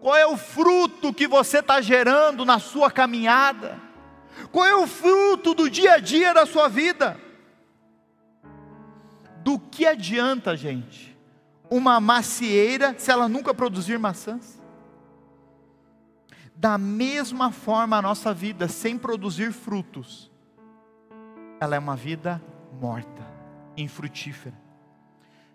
Qual 0.00 0.16
é 0.16 0.26
o 0.26 0.36
fruto 0.36 1.12
que 1.12 1.26
você 1.26 1.58
está 1.58 1.80
gerando 1.80 2.44
na 2.44 2.58
sua 2.58 2.90
caminhada? 2.90 3.80
Qual 4.52 4.64
é 4.64 4.76
o 4.76 4.86
fruto 4.86 5.54
do 5.54 5.68
dia 5.68 5.94
a 5.94 5.98
dia 5.98 6.32
da 6.32 6.46
sua 6.46 6.68
vida? 6.68 7.18
Do 9.42 9.58
que 9.58 9.86
adianta, 9.86 10.56
gente, 10.56 11.16
uma 11.70 12.00
macieira 12.00 12.94
se 12.98 13.10
ela 13.10 13.28
nunca 13.28 13.52
produzir 13.52 13.98
maçãs? 13.98 14.58
Da 16.54 16.76
mesma 16.76 17.52
forma, 17.52 17.96
a 17.96 18.02
nossa 18.02 18.34
vida 18.34 18.68
sem 18.68 18.98
produzir 18.98 19.52
frutos, 19.52 20.30
ela 21.60 21.76
é 21.76 21.78
uma 21.78 21.96
vida 21.96 22.42
morta, 22.80 23.26
infrutífera. 23.76 24.54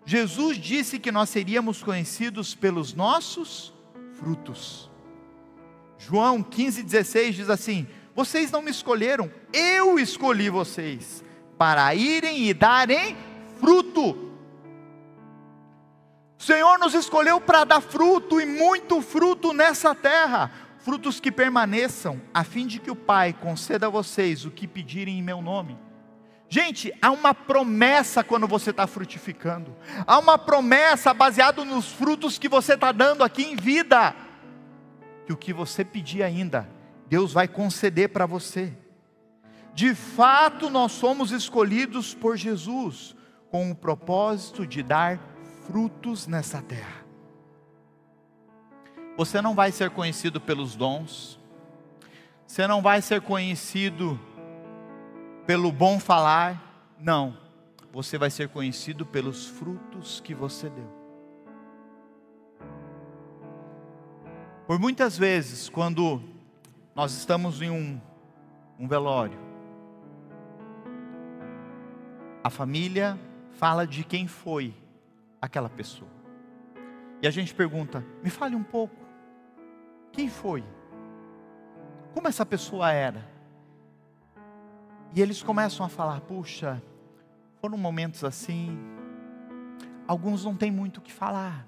Jesus 0.04 0.58
disse 0.58 0.98
que 0.98 1.10
nós 1.10 1.30
seríamos 1.30 1.82
conhecidos 1.82 2.54
pelos 2.54 2.92
nossos 2.92 3.72
frutos. 4.18 4.90
João 5.98 6.42
15,16 6.42 7.30
diz 7.32 7.50
assim: 7.50 7.86
Vocês 8.14 8.50
não 8.50 8.60
me 8.60 8.70
escolheram, 8.70 9.30
eu 9.52 9.98
escolhi 9.98 10.50
vocês, 10.50 11.24
para 11.56 11.94
irem 11.94 12.48
e 12.48 12.52
darem 12.54 13.16
fruto. 13.58 14.32
O 16.38 16.42
Senhor 16.42 16.78
nos 16.78 16.92
escolheu 16.92 17.40
para 17.40 17.64
dar 17.64 17.80
fruto 17.80 18.38
e 18.38 18.44
muito 18.44 19.00
fruto 19.00 19.54
nessa 19.54 19.94
terra 19.94 20.50
frutos 20.84 21.18
que 21.18 21.32
permaneçam, 21.32 22.20
a 22.34 22.44
fim 22.44 22.66
de 22.66 22.78
que 22.78 22.90
o 22.90 22.96
Pai 22.96 23.32
conceda 23.32 23.86
a 23.86 23.90
vocês 23.90 24.44
o 24.44 24.50
que 24.50 24.68
pedirem 24.68 25.18
em 25.18 25.22
meu 25.22 25.40
nome. 25.40 25.78
Gente, 26.54 26.94
há 27.02 27.10
uma 27.10 27.34
promessa 27.34 28.22
quando 28.22 28.46
você 28.46 28.70
está 28.70 28.86
frutificando, 28.86 29.74
há 30.06 30.20
uma 30.20 30.38
promessa 30.38 31.12
baseada 31.12 31.64
nos 31.64 31.90
frutos 31.90 32.38
que 32.38 32.48
você 32.48 32.74
está 32.74 32.92
dando 32.92 33.24
aqui 33.24 33.42
em 33.42 33.56
vida, 33.56 34.14
que 35.26 35.32
o 35.32 35.36
que 35.36 35.52
você 35.52 35.84
pedir 35.84 36.22
ainda, 36.22 36.70
Deus 37.08 37.32
vai 37.32 37.48
conceder 37.48 38.10
para 38.10 38.24
você. 38.24 38.72
De 39.74 39.96
fato, 39.96 40.70
nós 40.70 40.92
somos 40.92 41.32
escolhidos 41.32 42.14
por 42.14 42.36
Jesus 42.36 43.16
com 43.50 43.72
o 43.72 43.74
propósito 43.74 44.64
de 44.64 44.80
dar 44.80 45.18
frutos 45.66 46.28
nessa 46.28 46.62
terra. 46.62 47.04
Você 49.16 49.42
não 49.42 49.56
vai 49.56 49.72
ser 49.72 49.90
conhecido 49.90 50.40
pelos 50.40 50.76
dons, 50.76 51.36
você 52.46 52.64
não 52.68 52.80
vai 52.80 53.02
ser 53.02 53.22
conhecido 53.22 54.20
pelo 55.46 55.70
bom 55.70 55.98
falar, 55.98 56.94
não. 56.98 57.36
Você 57.92 58.18
vai 58.18 58.30
ser 58.30 58.48
conhecido 58.48 59.06
pelos 59.06 59.46
frutos 59.46 60.20
que 60.20 60.34
você 60.34 60.68
deu. 60.68 61.04
Por 64.66 64.78
muitas 64.78 65.16
vezes, 65.16 65.68
quando 65.68 66.22
nós 66.94 67.12
estamos 67.12 67.60
em 67.60 67.70
um, 67.70 68.00
um 68.78 68.88
velório, 68.88 69.38
a 72.42 72.50
família 72.50 73.18
fala 73.52 73.86
de 73.86 74.02
quem 74.02 74.26
foi 74.26 74.74
aquela 75.40 75.68
pessoa. 75.68 76.10
E 77.22 77.26
a 77.26 77.30
gente 77.30 77.54
pergunta: 77.54 78.04
me 78.22 78.30
fale 78.30 78.56
um 78.56 78.62
pouco. 78.62 78.96
Quem 80.10 80.28
foi? 80.28 80.64
Como 82.14 82.26
essa 82.26 82.46
pessoa 82.46 82.90
era? 82.90 83.33
E 85.14 85.22
eles 85.22 85.42
começam 85.42 85.84
a 85.84 85.88
falar: 85.88 86.20
puxa, 86.22 86.82
foram 87.60 87.78
momentos 87.78 88.24
assim. 88.24 88.78
Alguns 90.06 90.44
não 90.44 90.54
têm 90.54 90.70
muito 90.70 90.98
o 90.98 91.00
que 91.00 91.12
falar. 91.12 91.66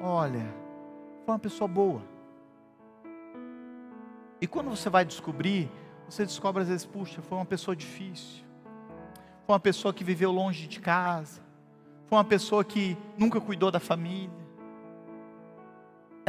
Olha, 0.00 0.54
foi 1.24 1.34
uma 1.34 1.38
pessoa 1.38 1.68
boa. 1.68 2.02
E 4.40 4.46
quando 4.46 4.70
você 4.70 4.88
vai 4.88 5.04
descobrir, 5.04 5.70
você 6.08 6.24
descobre 6.24 6.62
às 6.62 6.68
vezes, 6.68 6.86
puxa, 6.86 7.20
foi 7.20 7.36
uma 7.36 7.44
pessoa 7.44 7.76
difícil. 7.76 8.42
Foi 9.44 9.52
uma 9.52 9.60
pessoa 9.60 9.92
que 9.92 10.02
viveu 10.02 10.32
longe 10.32 10.66
de 10.66 10.80
casa. 10.80 11.42
Foi 12.06 12.16
uma 12.16 12.24
pessoa 12.24 12.64
que 12.64 12.96
nunca 13.18 13.38
cuidou 13.40 13.70
da 13.70 13.78
família 13.78 14.40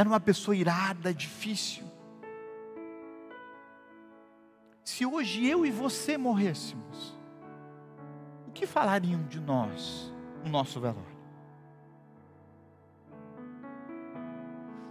era 0.02 0.08
uma 0.08 0.20
pessoa 0.20 0.56
irada, 0.56 1.14
difícil. 1.14 1.84
Se 5.02 5.06
hoje 5.08 5.48
eu 5.48 5.66
e 5.66 5.72
você 5.72 6.16
morrêssemos, 6.16 7.18
o 8.48 8.52
que 8.52 8.68
falariam 8.68 9.24
de 9.24 9.40
nós 9.40 10.14
no 10.44 10.52
nosso 10.52 10.80
velório? 10.80 11.18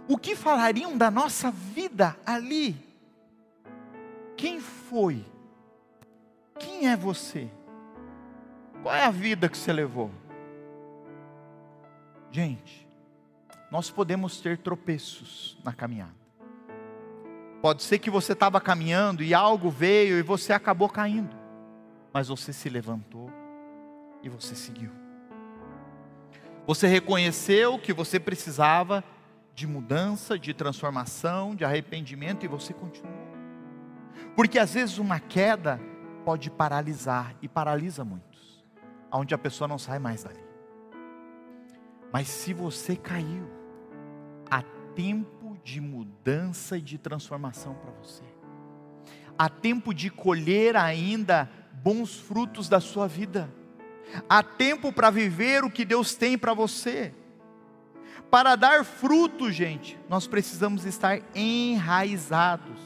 O 0.09 0.17
que 0.17 0.35
falariam 0.35 0.97
da 0.97 1.09
nossa 1.09 1.49
vida 1.49 2.17
ali? 2.25 2.75
Quem 4.35 4.59
foi? 4.59 5.25
Quem 6.59 6.89
é 6.89 6.97
você? 6.97 7.49
Qual 8.83 8.93
é 8.93 9.05
a 9.05 9.11
vida 9.11 9.47
que 9.47 9.57
você 9.57 9.71
levou? 9.71 10.11
Gente, 12.29 12.85
nós 13.71 13.89
podemos 13.89 14.41
ter 14.41 14.57
tropeços 14.57 15.57
na 15.63 15.71
caminhada. 15.71 16.20
Pode 17.61 17.83
ser 17.83 17.99
que 17.99 18.09
você 18.09 18.33
estava 18.33 18.59
caminhando 18.59 19.21
e 19.23 19.33
algo 19.33 19.69
veio 19.69 20.17
e 20.17 20.23
você 20.23 20.51
acabou 20.51 20.89
caindo, 20.89 21.35
mas 22.11 22.27
você 22.27 22.51
se 22.51 22.67
levantou 22.69 23.31
e 24.23 24.29
você 24.29 24.55
seguiu. 24.55 24.89
Você 26.65 26.87
reconheceu 26.87 27.77
que 27.77 27.93
você 27.93 28.19
precisava 28.19 29.03
de 29.53 29.67
mudança, 29.67 30.39
de 30.39 30.53
transformação, 30.53 31.55
de 31.55 31.63
arrependimento 31.63 32.43
e 32.43 32.47
você 32.47 32.73
continuou. 32.73 33.13
Porque 34.35 34.57
às 34.57 34.73
vezes 34.73 34.97
uma 34.97 35.19
queda 35.19 35.79
pode 36.25 36.49
paralisar 36.49 37.35
e 37.41 37.47
paralisa 37.47 38.03
muitos, 38.03 38.63
aonde 39.09 39.35
a 39.35 39.37
pessoa 39.37 39.67
não 39.67 39.77
sai 39.77 39.99
mais 39.99 40.23
dali. 40.23 40.43
Mas 42.11 42.27
se 42.27 42.53
você 42.53 42.95
caiu, 42.95 43.49
há 44.49 44.63
tempo 44.95 45.40
de 45.63 45.79
mudança 45.79 46.77
e 46.77 46.81
de 46.81 46.97
transformação 46.97 47.73
para 47.75 47.91
você. 47.91 48.23
Há 49.37 49.49
tempo 49.49 49.93
de 49.93 50.09
colher 50.09 50.75
ainda 50.75 51.49
bons 51.83 52.19
frutos 52.19 52.69
da 52.69 52.79
sua 52.79 53.07
vida. 53.07 53.51
Há 54.29 54.43
tempo 54.43 54.91
para 54.91 55.09
viver 55.09 55.63
o 55.63 55.71
que 55.71 55.85
Deus 55.85 56.15
tem 56.15 56.37
para 56.37 56.53
você. 56.53 57.13
Para 58.29 58.55
dar 58.55 58.85
fruto, 58.85 59.51
gente, 59.51 59.99
nós 60.07 60.27
precisamos 60.27 60.85
estar 60.85 61.19
enraizados. 61.35 62.79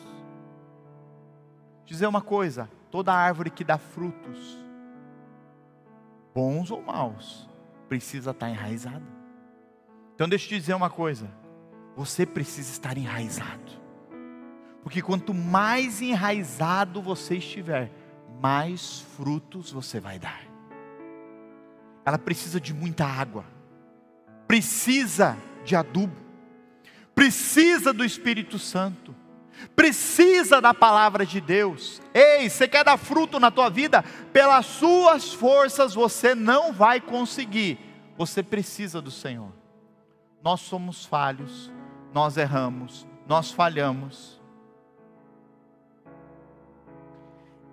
Dizer 1.85 2.07
uma 2.07 2.21
coisa: 2.21 2.69
toda 2.89 3.13
árvore 3.13 3.49
que 3.49 3.63
dá 3.63 3.77
frutos, 3.77 4.57
bons 6.33 6.71
ou 6.71 6.81
maus, 6.81 7.49
precisa 7.87 8.31
estar 8.31 8.49
enraizada. 8.49 9.05
Então, 10.15 10.27
deixa 10.27 10.45
eu 10.45 10.49
te 10.49 10.59
dizer 10.59 10.73
uma 10.73 10.89
coisa: 10.89 11.29
você 11.95 12.25
precisa 12.25 12.71
estar 12.71 12.97
enraizado. 12.97 13.71
Porque 14.83 15.01
quanto 15.01 15.33
mais 15.33 16.01
enraizado 16.01 17.01
você 17.01 17.37
estiver, 17.37 17.91
mais 18.41 18.99
frutos 19.17 19.71
você 19.71 19.99
vai 19.99 20.19
dar. 20.19 20.43
Ela 22.05 22.19
precisa 22.19 22.59
de 22.59 22.73
muita 22.73 23.05
água, 23.05 23.45
precisa 24.47 25.35
de 25.63 25.75
adubo, 25.75 26.15
precisa 27.15 27.91
do 27.91 28.05
Espírito 28.05 28.59
Santo, 28.59 29.15
precisa 29.75 30.61
da 30.61 30.73
palavra 30.73 31.25
de 31.25 31.41
Deus. 31.41 31.99
Ei, 32.13 32.47
você 32.47 32.67
quer 32.67 32.83
dar 32.83 32.97
fruto 32.97 33.39
na 33.39 33.49
tua 33.49 33.69
vida? 33.69 34.03
Pelas 34.31 34.67
suas 34.67 35.33
forças 35.33 35.95
você 35.95 36.35
não 36.35 36.71
vai 36.71 37.01
conseguir. 37.01 37.79
Você 38.17 38.43
precisa 38.43 39.01
do 39.01 39.09
Senhor. 39.09 39.51
Nós 40.43 40.61
somos 40.61 41.05
falhos, 41.05 41.71
nós 42.15 42.37
erramos, 42.37 43.05
nós 43.27 43.51
falhamos. 43.51 44.41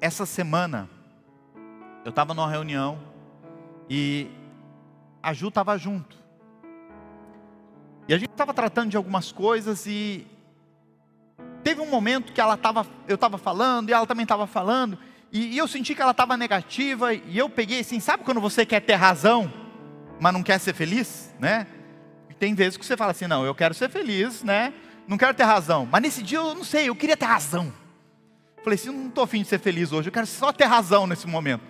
Essa 0.00 0.26
semana, 0.26 0.90
eu 2.04 2.10
estava 2.10 2.34
numa 2.34 2.50
reunião 2.50 2.98
e 3.88 4.26
a 5.22 5.32
Ju 5.32 5.46
estava 5.46 5.78
junto. 5.78 6.16
E 8.08 8.12
a 8.12 8.18
gente 8.18 8.32
estava 8.32 8.52
tratando 8.52 8.90
de 8.90 8.96
algumas 8.96 9.30
coisas 9.30 9.86
e 9.86 10.26
teve 11.62 11.80
um 11.80 11.88
momento 11.88 12.32
que 12.32 12.40
ela 12.40 12.56
tava, 12.56 12.84
eu 13.06 13.14
estava 13.14 13.38
falando 13.38 13.90
e 13.90 13.92
ela 13.92 14.08
também 14.08 14.24
estava 14.24 14.48
falando, 14.48 14.98
e, 15.30 15.54
e, 15.54 15.58
eu 15.58 15.68
senti 15.68 15.94
que 15.94 16.02
ela 16.02 16.10
estava 16.10 16.36
negativa, 16.36 17.14
e 17.14 17.38
eu 17.38 17.48
peguei 17.48 17.78
assim, 17.78 18.00
sabe 18.00 18.24
quando 18.24 18.40
você 18.40 18.66
quer 18.66 18.80
ter 18.80 18.94
razão, 18.94 19.50
mas 20.20 20.32
não 20.32 20.42
quer 20.42 20.58
ser 20.58 20.74
feliz, 20.74 21.32
né? 21.38 21.68
Tem 22.42 22.56
vezes 22.56 22.76
que 22.76 22.84
você 22.84 22.96
fala 22.96 23.12
assim, 23.12 23.28
não, 23.28 23.46
eu 23.46 23.54
quero 23.54 23.72
ser 23.72 23.88
feliz, 23.88 24.42
né? 24.42 24.74
Não 25.06 25.16
quero 25.16 25.32
ter 25.32 25.44
razão. 25.44 25.88
Mas 25.88 26.02
nesse 26.02 26.24
dia 26.24 26.38
eu 26.38 26.56
não 26.56 26.64
sei, 26.64 26.88
eu 26.88 26.96
queria 26.96 27.16
ter 27.16 27.24
razão. 27.24 27.72
Falei 28.64 28.76
assim, 28.76 28.90
não 28.90 29.06
estou 29.06 29.22
afim 29.22 29.42
de 29.42 29.48
ser 29.48 29.60
feliz 29.60 29.92
hoje, 29.92 30.08
eu 30.08 30.12
quero 30.12 30.26
só 30.26 30.50
ter 30.50 30.64
razão 30.64 31.06
nesse 31.06 31.24
momento. 31.28 31.62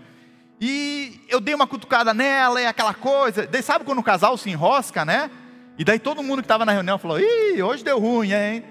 E 0.59 1.21
eu 1.29 1.43
dei 1.43 1.55
uma 1.55 1.67
cutucada 1.67 2.15
nela 2.15 2.59
e 2.59 2.65
aquela 2.65 2.95
coisa. 2.95 3.47
Daí 3.47 3.63
sabe 3.63 3.85
quando 3.85 3.99
o 3.99 4.03
casal 4.03 4.39
se 4.39 4.49
enrosca, 4.49 5.05
né? 5.05 5.31
E 5.77 5.85
daí 5.85 5.99
todo 5.99 6.23
mundo 6.23 6.39
que 6.39 6.47
estava 6.47 6.65
na 6.65 6.73
reunião 6.73 6.97
falou: 6.97 7.21
Ih, 7.21 7.63
hoje 7.63 7.85
deu 7.85 7.99
ruim, 7.99 8.33
hein? 8.33 8.65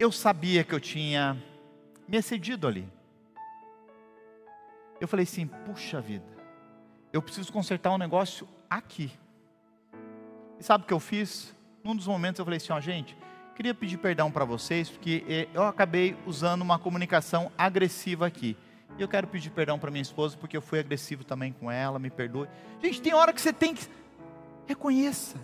Eu 0.00 0.10
sabia 0.10 0.64
que 0.64 0.74
eu 0.74 0.80
tinha 0.80 1.36
me 2.08 2.16
excedido 2.16 2.66
ali. 2.66 2.88
Eu 4.98 5.06
falei 5.06 5.24
assim: 5.24 5.46
puxa 5.46 6.00
vida, 6.00 6.24
eu 7.12 7.20
preciso 7.20 7.52
consertar 7.52 7.90
um 7.90 7.98
negócio 7.98 8.48
aqui. 8.70 9.12
Sabe 10.64 10.84
o 10.84 10.86
que 10.86 10.94
eu 10.94 10.98
fiz? 10.98 11.54
Num 11.84 11.94
dos 11.94 12.06
momentos 12.06 12.38
eu 12.38 12.44
falei 12.46 12.56
assim: 12.56 12.72
ó, 12.72 12.80
gente, 12.80 13.14
queria 13.54 13.74
pedir 13.74 13.98
perdão 13.98 14.30
para 14.30 14.46
vocês, 14.46 14.88
porque 14.88 15.22
eh, 15.28 15.46
eu 15.52 15.64
acabei 15.64 16.16
usando 16.24 16.62
uma 16.62 16.78
comunicação 16.78 17.52
agressiva 17.58 18.26
aqui. 18.26 18.56
E 18.96 19.02
eu 19.02 19.06
quero 19.06 19.26
pedir 19.26 19.50
perdão 19.50 19.78
para 19.78 19.90
minha 19.90 20.00
esposa, 20.00 20.38
porque 20.38 20.56
eu 20.56 20.62
fui 20.62 20.78
agressivo 20.78 21.22
também 21.22 21.52
com 21.52 21.70
ela, 21.70 21.98
me 21.98 22.08
perdoe. 22.08 22.48
Gente, 22.82 23.02
tem 23.02 23.12
hora 23.12 23.30
que 23.34 23.42
você 23.42 23.52
tem 23.52 23.74
que. 23.74 23.86
Reconheça. 24.66 25.36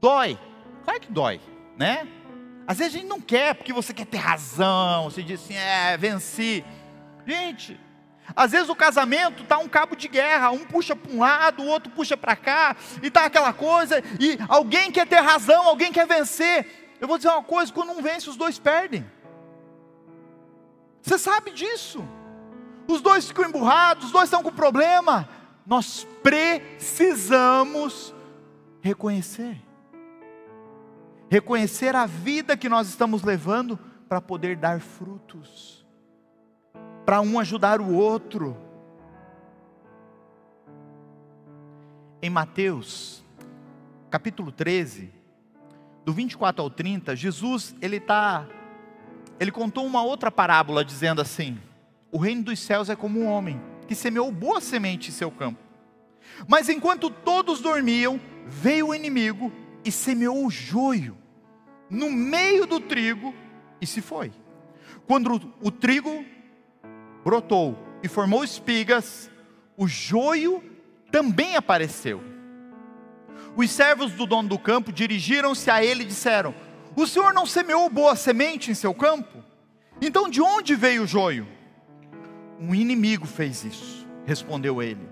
Dói. 0.00 0.38
Claro 0.82 1.00
que 1.00 1.12
dói, 1.12 1.38
né? 1.76 2.08
Às 2.66 2.78
vezes 2.78 2.94
a 2.94 2.98
gente 2.98 3.08
não 3.10 3.20
quer, 3.20 3.54
porque 3.54 3.74
você 3.74 3.92
quer 3.92 4.06
ter 4.06 4.16
razão. 4.16 5.04
Você 5.10 5.22
diz 5.22 5.38
assim, 5.38 5.54
é, 5.54 5.98
venci. 5.98 6.64
Gente, 7.26 7.78
às 8.34 8.52
vezes 8.52 8.68
o 8.68 8.74
casamento 8.74 9.42
está 9.42 9.58
um 9.58 9.68
cabo 9.68 9.94
de 9.94 10.08
guerra, 10.08 10.50
um 10.50 10.64
puxa 10.64 10.94
para 10.96 11.12
um 11.12 11.18
lado, 11.20 11.62
o 11.62 11.66
outro 11.66 11.90
puxa 11.92 12.16
para 12.16 12.36
cá, 12.36 12.76
e 13.02 13.08
está 13.08 13.24
aquela 13.24 13.52
coisa, 13.52 14.02
e 14.18 14.38
alguém 14.48 14.90
quer 14.90 15.06
ter 15.06 15.20
razão, 15.20 15.66
alguém 15.66 15.92
quer 15.92 16.06
vencer. 16.06 16.96
Eu 17.00 17.08
vou 17.08 17.16
dizer 17.16 17.30
uma 17.30 17.42
coisa: 17.42 17.72
quando 17.72 17.92
um 17.92 18.02
vence, 18.02 18.28
os 18.28 18.36
dois 18.36 18.58
perdem. 18.58 19.04
Você 21.02 21.18
sabe 21.18 21.50
disso. 21.52 22.06
Os 22.86 23.00
dois 23.00 23.26
ficam 23.26 23.44
emburrados, 23.44 24.06
os 24.06 24.12
dois 24.12 24.24
estão 24.24 24.42
com 24.42 24.52
problema. 24.52 25.28
Nós 25.66 26.06
precisamos 26.22 28.14
reconhecer. 28.80 29.56
Reconhecer 31.30 31.94
a 31.94 32.06
vida 32.06 32.56
que 32.56 32.68
nós 32.68 32.88
estamos 32.88 33.22
levando 33.22 33.78
para 34.08 34.20
poder 34.20 34.56
dar 34.56 34.80
frutos. 34.80 35.79
Para 37.04 37.20
um 37.20 37.38
ajudar 37.38 37.80
o 37.80 37.92
outro. 37.92 38.56
Em 42.22 42.28
Mateus, 42.28 43.24
capítulo 44.10 44.52
13, 44.52 45.10
do 46.04 46.12
24 46.12 46.62
ao 46.62 46.68
30, 46.68 47.16
Jesus, 47.16 47.74
ele 47.80 47.96
está 47.96 48.46
ele 49.40 49.50
contou 49.50 49.86
uma 49.86 50.02
outra 50.02 50.30
parábola 50.30 50.84
dizendo 50.84 51.22
assim: 51.22 51.58
O 52.12 52.18
reino 52.18 52.42
dos 52.42 52.58
céus 52.58 52.90
é 52.90 52.94
como 52.94 53.20
um 53.20 53.26
homem 53.26 53.58
que 53.88 53.94
semeou 53.94 54.30
boa 54.30 54.60
semente 54.60 55.08
em 55.08 55.12
seu 55.12 55.30
campo. 55.30 55.58
Mas 56.46 56.68
enquanto 56.68 57.08
todos 57.08 57.60
dormiam, 57.60 58.20
veio 58.46 58.88
o 58.88 58.94
inimigo 58.94 59.50
e 59.82 59.90
semeou 59.90 60.44
o 60.44 60.50
joio 60.50 61.16
no 61.88 62.10
meio 62.10 62.66
do 62.66 62.78
trigo 62.78 63.34
e 63.80 63.86
se 63.86 64.02
foi. 64.02 64.30
Quando 65.06 65.52
o 65.62 65.70
trigo 65.70 66.24
brotou 67.24 67.78
e 68.02 68.08
formou 68.08 68.42
espigas, 68.42 69.30
o 69.76 69.86
joio 69.86 70.62
também 71.10 71.56
apareceu. 71.56 72.22
Os 73.56 73.70
servos 73.70 74.12
do 74.12 74.26
dono 74.26 74.48
do 74.48 74.58
campo 74.58 74.92
dirigiram-se 74.92 75.70
a 75.70 75.84
ele 75.84 76.02
e 76.02 76.06
disseram: 76.06 76.54
o 76.96 77.06
Senhor 77.06 77.32
não 77.32 77.46
semeou 77.46 77.88
boa 77.88 78.16
semente 78.16 78.70
em 78.70 78.74
seu 78.74 78.92
campo? 78.92 79.42
Então 80.00 80.28
de 80.28 80.40
onde 80.40 80.74
veio 80.74 81.04
o 81.04 81.06
joio? 81.06 81.46
Um 82.58 82.74
inimigo 82.74 83.26
fez 83.26 83.64
isso, 83.64 84.06
respondeu 84.26 84.82
ele. 84.82 85.08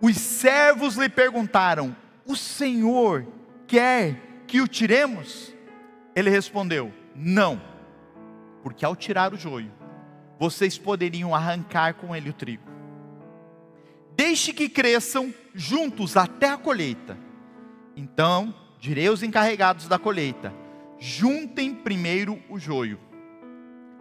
Os 0.00 0.16
servos 0.16 0.96
lhe 0.96 1.08
perguntaram: 1.08 1.94
O 2.26 2.36
Senhor 2.36 3.26
quer 3.66 4.42
que 4.46 4.60
o 4.60 4.68
tiremos? 4.68 5.52
Ele 6.14 6.30
respondeu: 6.30 6.92
Não, 7.14 7.60
porque 8.62 8.84
ao 8.84 8.96
tirar 8.96 9.34
o 9.34 9.36
joio, 9.36 9.72
vocês 10.38 10.78
poderiam 10.78 11.34
arrancar 11.34 11.94
com 11.94 12.14
ele 12.14 12.30
o 12.30 12.32
trigo. 12.32 12.62
Deixe 14.16 14.52
que 14.52 14.68
cresçam 14.68 15.32
juntos 15.54 16.16
até 16.16 16.48
a 16.48 16.56
colheita. 16.56 17.18
Então 17.96 18.54
direi 18.80 19.08
aos 19.08 19.22
encarregados 19.22 19.88
da 19.88 19.98
colheita: 19.98 20.52
juntem 20.98 21.74
primeiro 21.74 22.42
o 22.48 22.58
joio, 22.58 22.98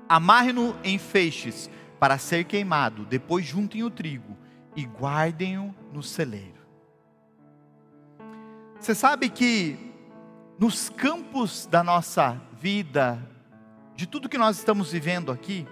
amarrem-no 0.07 0.75
em 0.83 0.97
feixes 0.97 1.69
para 1.99 2.17
ser 2.17 2.45
queimado, 2.45 3.05
depois 3.05 3.45
juntem 3.45 3.83
o 3.83 3.89
trigo 3.89 4.37
e 4.75 4.83
guardem-o 4.85 5.73
no 5.91 6.03
celeiro. 6.03 6.57
Você 8.79 8.93
sabe 8.93 9.29
que 9.29 9.75
nos 10.59 10.89
campos 10.89 11.65
da 11.65 11.83
nossa 11.83 12.39
vida, 12.59 13.19
de 13.95 14.05
tudo 14.05 14.29
que 14.29 14.37
nós 14.37 14.57
estamos 14.57 14.91
vivendo 14.91 15.31
aqui, 15.31 15.67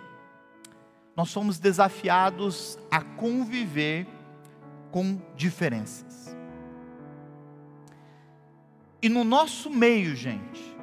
nós 1.15 1.29
somos 1.29 1.59
desafiados 1.59 2.77
a 2.91 3.01
conviver 3.01 4.05
com 4.91 5.19
diferenças. 5.35 6.35
E 9.01 9.07
no 9.07 9.23
nosso 9.23 9.69
meio, 9.69 10.15
gente, 10.15 10.75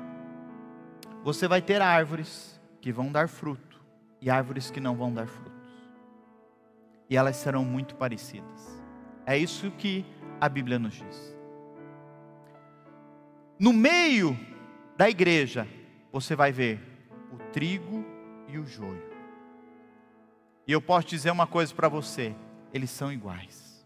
você 1.23 1.47
vai 1.47 1.61
ter 1.61 1.83
árvores 1.83 2.61
que 2.81 2.93
vão 2.93 3.11
dar 3.11 3.29
fruto 3.29 3.81
e 4.21 4.31
árvores 4.31 4.71
que 4.71 4.81
não 4.81 4.97
vão 4.97 5.13
dar 5.13 5.27
frutos. 5.27 5.53
E 7.11 7.17
elas 7.17 7.37
serão 7.37 7.65
muito 7.65 7.95
parecidas. 7.97 8.83
É 9.27 9.37
isso 9.37 9.71
que 9.73 10.05
a 10.41 10.49
Bíblia 10.49 10.79
nos 10.79 10.95
diz. 10.95 11.37
No 13.59 13.73
meio 13.73 14.39
da 14.97 15.11
igreja, 15.11 15.69
você 16.11 16.35
vai 16.35 16.53
ver 16.53 16.81
o 17.33 17.37
trigo 17.53 18.05
e 18.49 18.59
o 18.59 18.67
joio. 18.67 19.12
E 20.67 20.73
eu 20.73 20.81
posso 20.81 21.09
dizer 21.09 21.31
uma 21.31 21.47
coisa 21.47 21.75
para 21.75 21.89
você: 21.89 22.35
eles 22.73 22.91
são 22.91 23.13
iguais. 23.13 23.85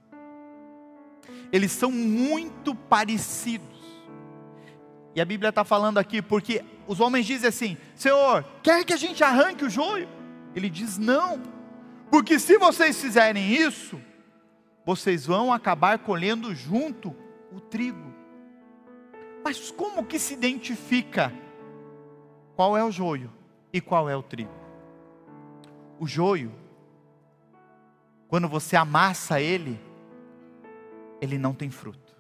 Eles 1.53 1.73
são 1.73 1.91
muito 1.91 2.75
parecidos. 2.75 3.77
E 5.15 5.21
a 5.21 5.25
Bíblia 5.25 5.49
está 5.49 5.65
falando 5.65 5.99
aqui 5.99 6.21
porque 6.21 6.65
os 6.87 7.01
homens 7.01 7.27
dizem 7.27 7.49
assim: 7.49 7.77
Senhor, 7.95 8.45
quer 8.63 8.85
que 8.85 8.93
a 8.93 8.97
gente 8.97 9.25
arranque 9.25 9.65
o 9.65 9.71
joio? 9.71 10.09
Ele 10.55 10.69
diz: 10.69 10.99
Não, 10.99 11.43
porque 12.11 12.39
se 12.39 12.59
vocês 12.59 13.01
fizerem 13.01 13.53
isso, 13.53 14.01
vocês 14.85 15.27
vão 15.27 15.53
acabar 15.53 15.99
colhendo 15.99 16.55
junto 16.55 17.15
o 17.53 17.61
trigo. 17.61 18.15
Mas 19.45 19.71
como 19.71 20.05
que 20.05 20.19
se 20.19 20.35
identifica 20.35 21.33
qual 22.55 22.77
é 22.77 22.85
o 22.85 22.91
joio 22.91 23.33
e 23.73 23.81
qual 23.81 24.09
é 24.09 24.17
o 24.17 24.23
trigo? 24.23 24.51
O 25.99 26.07
joio, 26.07 26.53
quando 28.29 28.49
você 28.49 28.77
amassa 28.77 29.41
ele, 29.41 29.81
ele 31.21 31.39
não 31.39 31.55
tem 31.55 31.71
fruto, 31.71 32.15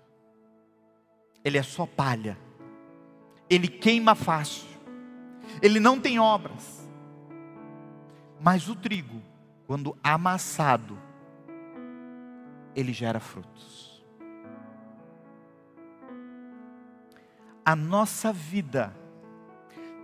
ele 1.44 1.58
é 1.58 1.62
só 1.62 1.86
palha 1.86 2.36
ele 3.48 3.68
queima 3.68 4.14
fácil, 4.14 4.66
ele 5.62 5.78
não 5.78 6.00
tem 6.00 6.18
obras. 6.18 6.86
Mas 8.40 8.68
o 8.68 8.74
trigo, 8.74 9.22
quando 9.66 9.96
amassado, 10.02 10.98
ele 12.74 12.92
gera 12.92 13.20
frutos. 13.20 14.04
A 17.64 17.74
nossa 17.74 18.32
vida, 18.32 18.94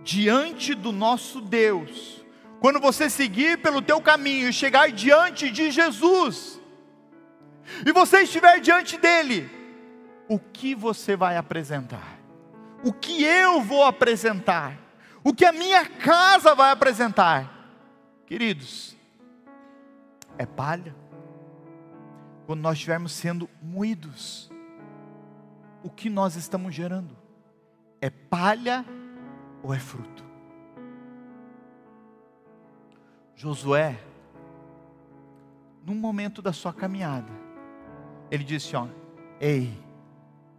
diante 0.03 0.73
do 0.73 0.91
nosso 0.91 1.39
Deus, 1.39 2.22
quando 2.63 2.79
você 2.79 3.11
seguir 3.11 3.59
pelo 3.59 3.79
teu 3.79 4.01
caminho 4.01 4.47
e 4.47 4.53
chegar 4.53 4.89
diante 4.89 5.51
de 5.51 5.69
Jesus, 5.69 6.59
e 7.85 7.91
você 7.91 8.23
estiver 8.23 8.59
diante 8.59 8.97
dele, 8.97 9.51
o 10.27 10.39
que 10.39 10.73
você 10.73 11.15
vai 11.15 11.37
apresentar? 11.37 12.23
o 12.83 12.91
que 12.91 13.23
eu 13.23 13.61
vou 13.61 13.83
apresentar, 13.85 14.77
o 15.23 15.33
que 15.33 15.45
a 15.45 15.53
minha 15.53 15.85
casa 15.87 16.53
vai 16.53 16.69
apresentar. 16.69 17.49
Queridos, 18.25 18.95
é 20.37 20.45
palha. 20.45 20.93
Quando 22.45 22.59
nós 22.59 22.73
estivermos 22.73 23.13
sendo 23.13 23.49
moídos, 23.61 24.51
o 25.81 25.89
que 25.89 26.09
nós 26.09 26.35
estamos 26.35 26.75
gerando? 26.75 27.15
É 28.01 28.09
palha 28.09 28.85
ou 29.63 29.73
é 29.73 29.79
fruto? 29.79 30.25
Josué, 33.35 33.99
num 35.85 35.95
momento 35.95 36.41
da 36.41 36.53
sua 36.53 36.73
caminhada, 36.73 37.31
ele 38.31 38.43
disse: 38.43 38.75
Ó, 38.75 38.87
ei, 39.39 39.77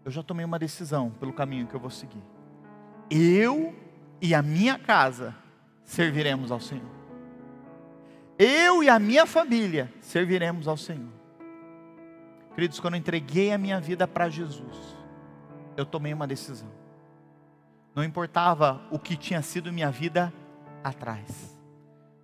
eu 0.05 0.11
já 0.11 0.22
tomei 0.22 0.45
uma 0.45 0.59
decisão 0.59 1.11
pelo 1.11 1.33
caminho 1.33 1.66
que 1.66 1.75
eu 1.75 1.81
vou 1.81 1.91
seguir. 1.91 2.22
Eu 3.11 3.75
e 4.20 4.35
a 4.35 4.43
minha 4.43 4.79
casa 4.79 5.35
serviremos 5.83 6.51
ao 6.51 6.61
Senhor. 6.61 6.95
Eu 8.39 8.83
e 8.83 8.89
a 8.89 8.99
minha 8.99 9.27
família 9.27 9.93
serviremos 10.01 10.66
ao 10.66 10.77
Senhor. 10.77 11.12
Queridos, 12.55 12.81
quando 12.81 12.95
eu 12.95 13.01
entreguei 13.01 13.53
a 13.53 13.59
minha 13.59 13.81
vida 13.81 14.07
para 14.07 14.29
Jesus, 14.29 14.97
eu 15.77 15.85
tomei 15.85 16.12
uma 16.12 16.27
decisão. 16.27 16.68
Não 17.95 18.03
importava 18.03 18.81
o 18.91 18.99
que 18.99 19.16
tinha 19.16 19.43
sido 19.43 19.72
minha 19.72 19.91
vida 19.91 20.33
atrás, 20.83 21.54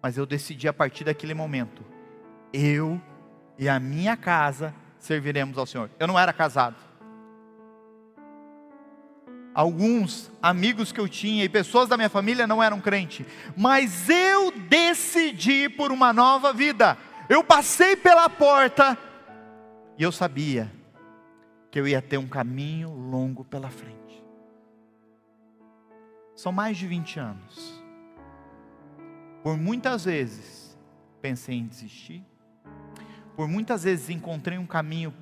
mas 0.03 0.17
eu 0.17 0.27
decidi 0.27 0.69
a 0.69 0.73
partir 0.73 1.05
daquele 1.05 1.35
momento: 1.35 1.85
eu 2.53 3.01
e 3.59 3.69
a 3.69 3.79
minha 3.79 4.17
casa 4.17 4.75
serviremos 4.99 5.59
ao 5.59 5.67
Senhor. 5.67 5.91
Eu 5.99 6.07
não 6.07 6.19
era 6.19 6.33
casado, 6.33 6.77
alguns 9.55 10.31
amigos 10.41 10.93
que 10.93 11.01
eu 11.01 11.09
tinha 11.09 11.45
e 11.45 11.49
pessoas 11.49 11.89
da 11.89 11.97
minha 11.97 12.09
família 12.09 12.47
não 12.47 12.63
eram 12.63 12.81
crente, 12.81 13.27
mas 13.57 14.09
eu 14.09 14.51
decidi 14.51 15.69
por 15.69 15.93
uma 15.93 16.13
nova 16.13 16.53
vida. 16.53 16.97
Eu 17.29 17.45
passei 17.45 17.97
pela 17.97 18.29
porta 18.29 18.97
e 19.99 20.03
eu 20.03 20.11
sabia 20.11 20.71
que 21.71 21.79
eu 21.79 21.87
ia 21.87 22.03
ter 22.03 22.19
um 22.19 22.27
caminho 22.27 22.91
longo 22.91 23.45
pela 23.45 23.71
frente. 23.71 24.25
São 26.35 26.51
mais 26.51 26.77
de 26.77 26.87
20 26.87 27.21
anos. 27.21 27.80
Por 29.43 29.57
muitas 29.57 30.05
vezes 30.05 30.79
pensei 31.21 31.57
em 31.57 31.67
desistir. 31.67 32.25
Por 33.37 33.49
muitas 33.49 33.85
vezes 33.85 34.11
encontrei 34.11 34.59
um 34.59 34.67
caminho 34.67 35.15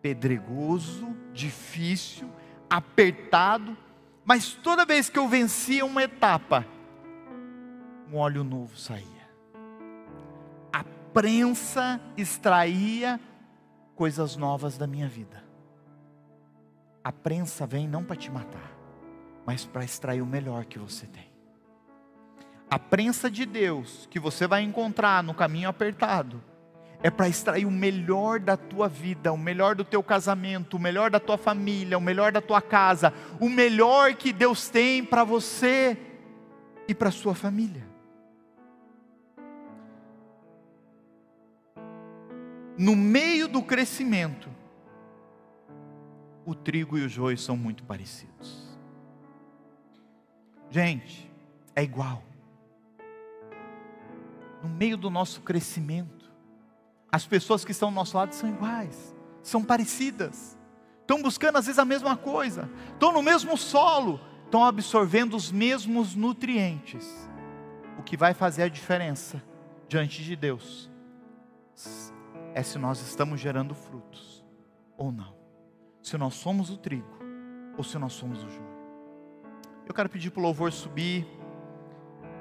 pedregoso, 0.00 1.16
difícil, 1.32 2.28
apertado, 2.68 3.76
mas 4.24 4.52
toda 4.54 4.84
vez 4.84 5.08
que 5.08 5.18
eu 5.18 5.28
vencia 5.28 5.84
uma 5.84 6.02
etapa, 6.02 6.66
um 8.10 8.16
óleo 8.16 8.42
novo 8.42 8.76
saía. 8.76 9.06
A 10.72 10.84
prensa 11.12 12.00
extraía 12.16 13.20
coisas 13.94 14.36
novas 14.36 14.76
da 14.76 14.86
minha 14.86 15.08
vida. 15.08 15.44
A 17.04 17.12
prensa 17.12 17.66
vem 17.66 17.86
não 17.86 18.04
para 18.04 18.16
te 18.16 18.30
matar, 18.30 18.72
mas 19.46 19.64
para 19.64 19.84
extrair 19.84 20.20
o 20.20 20.26
melhor 20.26 20.64
que 20.64 20.78
você 20.78 21.06
tem. 21.06 21.31
A 22.72 22.78
prensa 22.78 23.30
de 23.30 23.44
Deus 23.44 24.08
que 24.10 24.18
você 24.18 24.46
vai 24.46 24.62
encontrar 24.62 25.22
no 25.22 25.34
caminho 25.34 25.68
apertado 25.68 26.42
é 27.02 27.10
para 27.10 27.28
extrair 27.28 27.66
o 27.66 27.70
melhor 27.70 28.40
da 28.40 28.56
tua 28.56 28.88
vida, 28.88 29.30
o 29.30 29.36
melhor 29.36 29.74
do 29.74 29.84
teu 29.84 30.02
casamento, 30.02 30.78
o 30.78 30.80
melhor 30.80 31.10
da 31.10 31.20
tua 31.20 31.36
família, 31.36 31.98
o 31.98 32.00
melhor 32.00 32.32
da 32.32 32.40
tua 32.40 32.62
casa, 32.62 33.12
o 33.38 33.50
melhor 33.50 34.14
que 34.14 34.32
Deus 34.32 34.70
tem 34.70 35.04
para 35.04 35.22
você 35.22 35.98
e 36.88 36.94
para 36.94 37.10
sua 37.10 37.34
família. 37.34 37.86
No 42.78 42.96
meio 42.96 43.48
do 43.48 43.62
crescimento, 43.62 44.48
o 46.46 46.54
trigo 46.54 46.96
e 46.96 47.04
o 47.04 47.08
joio 47.10 47.36
são 47.36 47.54
muito 47.54 47.84
parecidos. 47.84 48.74
Gente, 50.70 51.30
é 51.76 51.82
igual. 51.82 52.31
No 54.62 54.68
meio 54.68 54.96
do 54.96 55.10
nosso 55.10 55.40
crescimento, 55.40 56.30
as 57.10 57.26
pessoas 57.26 57.64
que 57.64 57.72
estão 57.72 57.88
ao 57.88 57.94
nosso 57.94 58.16
lado 58.16 58.32
são 58.32 58.48
iguais, 58.48 59.14
são 59.42 59.62
parecidas, 59.62 60.56
estão 61.00 61.20
buscando 61.20 61.58
às 61.58 61.66
vezes 61.66 61.78
a 61.78 61.84
mesma 61.84 62.16
coisa, 62.16 62.70
estão 62.92 63.12
no 63.12 63.22
mesmo 63.22 63.56
solo, 63.58 64.20
estão 64.44 64.64
absorvendo 64.64 65.36
os 65.36 65.50
mesmos 65.50 66.14
nutrientes. 66.14 67.28
O 67.98 68.02
que 68.02 68.16
vai 68.16 68.32
fazer 68.32 68.62
a 68.62 68.68
diferença 68.68 69.42
diante 69.88 70.22
de 70.22 70.34
Deus 70.34 70.90
é 72.54 72.62
se 72.62 72.78
nós 72.78 73.00
estamos 73.00 73.40
gerando 73.40 73.74
frutos 73.74 74.44
ou 74.96 75.12
não, 75.12 75.34
se 76.02 76.16
nós 76.16 76.34
somos 76.34 76.70
o 76.70 76.76
trigo 76.76 77.18
ou 77.76 77.84
se 77.84 77.98
nós 77.98 78.12
somos 78.12 78.42
o 78.42 78.48
joio. 78.48 78.72
Eu 79.86 79.94
quero 79.94 80.08
pedir 80.08 80.30
para 80.30 80.40
o 80.40 80.42
louvor 80.42 80.72
subir, 80.72 81.26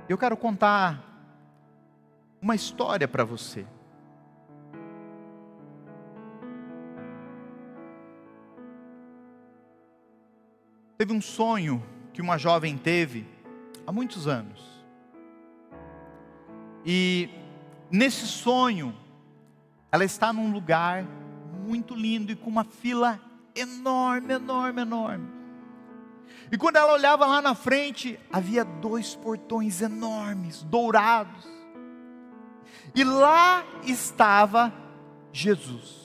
eu 0.07 0.17
quero 0.17 0.37
contar 0.37 1.10
uma 2.41 2.55
história 2.55 3.07
para 3.07 3.23
você. 3.23 3.65
Teve 10.97 11.13
um 11.13 11.21
sonho 11.21 11.83
que 12.13 12.21
uma 12.21 12.37
jovem 12.37 12.77
teve 12.77 13.27
há 13.85 13.91
muitos 13.91 14.27
anos. 14.27 14.71
E 16.85 17.29
nesse 17.89 18.25
sonho, 18.27 18.95
ela 19.91 20.03
está 20.03 20.33
num 20.33 20.51
lugar 20.51 21.05
muito 21.67 21.95
lindo 21.95 22.31
e 22.31 22.35
com 22.35 22.49
uma 22.49 22.63
fila 22.63 23.19
enorme, 23.55 24.33
enorme, 24.33 24.81
enorme. 24.81 25.27
E 26.51 26.57
quando 26.57 26.77
ela 26.77 26.93
olhava 26.93 27.25
lá 27.25 27.41
na 27.41 27.55
frente, 27.55 28.19
havia 28.31 28.63
dois 28.63 29.15
portões 29.15 29.81
enormes, 29.81 30.63
dourados. 30.63 31.60
E 32.93 33.03
lá 33.03 33.63
estava 33.83 34.73
Jesus. 35.31 36.01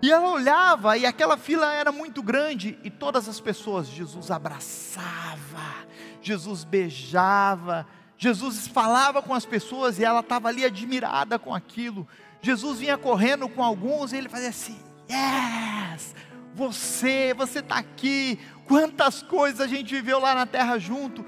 E 0.00 0.10
ela 0.10 0.30
olhava 0.32 0.96
e 0.96 1.06
aquela 1.06 1.36
fila 1.36 1.72
era 1.72 1.92
muito 1.92 2.22
grande 2.22 2.76
e 2.82 2.90
todas 2.90 3.28
as 3.28 3.38
pessoas, 3.38 3.86
Jesus 3.86 4.32
abraçava, 4.32 5.86
Jesus 6.20 6.64
beijava, 6.64 7.86
Jesus 8.18 8.66
falava 8.66 9.22
com 9.22 9.32
as 9.32 9.46
pessoas 9.46 10.00
e 10.00 10.04
ela 10.04 10.20
estava 10.20 10.48
ali 10.48 10.64
admirada 10.64 11.38
com 11.38 11.54
aquilo. 11.54 12.06
Jesus 12.40 12.80
vinha 12.80 12.98
correndo 12.98 13.48
com 13.48 13.62
alguns 13.62 14.12
e 14.12 14.16
ele 14.16 14.28
fazia 14.28 14.48
assim: 14.48 14.76
Yes, 15.08 16.14
você, 16.52 17.32
você 17.34 17.60
está 17.60 17.76
aqui. 17.76 18.40
Quantas 18.66 19.22
coisas 19.22 19.60
a 19.60 19.68
gente 19.68 19.94
viveu 19.94 20.18
lá 20.18 20.34
na 20.34 20.46
terra 20.46 20.78
junto. 20.78 21.24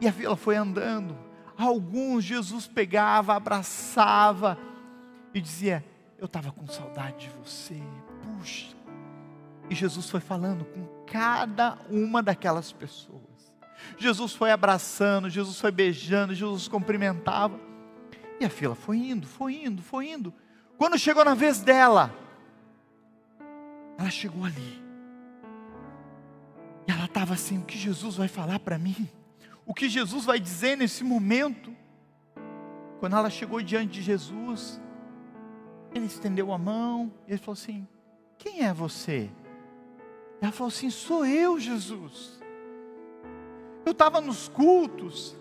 E 0.00 0.06
a 0.06 0.12
fila 0.12 0.36
foi 0.36 0.56
andando. 0.56 1.23
Alguns 1.56 2.24
Jesus 2.24 2.66
pegava, 2.66 3.34
abraçava 3.34 4.58
e 5.32 5.40
dizia: 5.40 5.84
eu 6.18 6.26
estava 6.26 6.50
com 6.52 6.66
saudade 6.66 7.26
de 7.26 7.30
você, 7.30 7.80
puxa. 8.22 8.74
E 9.68 9.74
Jesus 9.74 10.08
foi 10.10 10.20
falando 10.20 10.64
com 10.64 10.86
cada 11.06 11.78
uma 11.90 12.22
daquelas 12.22 12.72
pessoas. 12.72 13.22
Jesus 13.98 14.32
foi 14.32 14.50
abraçando, 14.50 15.28
Jesus 15.28 15.60
foi 15.60 15.70
beijando, 15.70 16.34
Jesus 16.34 16.68
cumprimentava. 16.68 17.58
E 18.40 18.44
a 18.44 18.50
fila 18.50 18.74
foi 18.74 18.96
indo, 18.96 19.26
foi 19.26 19.64
indo, 19.64 19.82
foi 19.82 20.08
indo. 20.08 20.32
Quando 20.76 20.98
chegou 20.98 21.24
na 21.24 21.34
vez 21.34 21.60
dela, 21.60 22.12
ela 23.98 24.10
chegou 24.10 24.44
ali. 24.44 24.82
E 26.86 26.90
ela 26.90 27.04
estava 27.04 27.34
assim: 27.34 27.58
o 27.58 27.64
que 27.64 27.78
Jesus 27.78 28.16
vai 28.16 28.28
falar 28.28 28.58
para 28.58 28.78
mim? 28.78 29.08
O 29.66 29.72
que 29.72 29.88
Jesus 29.88 30.24
vai 30.24 30.38
dizer 30.38 30.76
nesse 30.76 31.02
momento? 31.02 31.74
Quando 33.00 33.16
ela 33.16 33.30
chegou 33.30 33.62
diante 33.62 33.92
de 33.94 34.02
Jesus, 34.02 34.80
ele 35.94 36.06
estendeu 36.06 36.52
a 36.52 36.58
mão 36.58 37.12
e 37.26 37.32
ele 37.32 37.38
falou 37.38 37.54
assim: 37.54 37.86
Quem 38.36 38.64
é 38.64 38.72
você? 38.72 39.30
Ela 40.40 40.52
falou 40.52 40.68
assim: 40.68 40.90
Sou 40.90 41.24
eu, 41.24 41.58
Jesus. 41.58 42.40
Eu 43.84 43.92
estava 43.92 44.20
nos 44.20 44.48
cultos, 44.48 45.36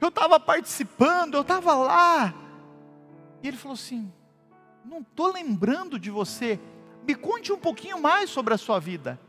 eu 0.00 0.08
estava 0.08 0.38
participando, 0.38 1.34
eu 1.34 1.42
estava 1.42 1.74
lá. 1.74 2.34
E 3.42 3.48
ele 3.48 3.56
falou 3.56 3.74
assim: 3.74 4.12
Não 4.84 5.00
estou 5.00 5.32
lembrando 5.32 5.98
de 5.98 6.10
você. 6.10 6.60
Me 7.06 7.14
conte 7.14 7.52
um 7.52 7.58
pouquinho 7.58 8.00
mais 8.00 8.30
sobre 8.30 8.54
a 8.54 8.58
sua 8.58 8.78
vida. 8.78 9.20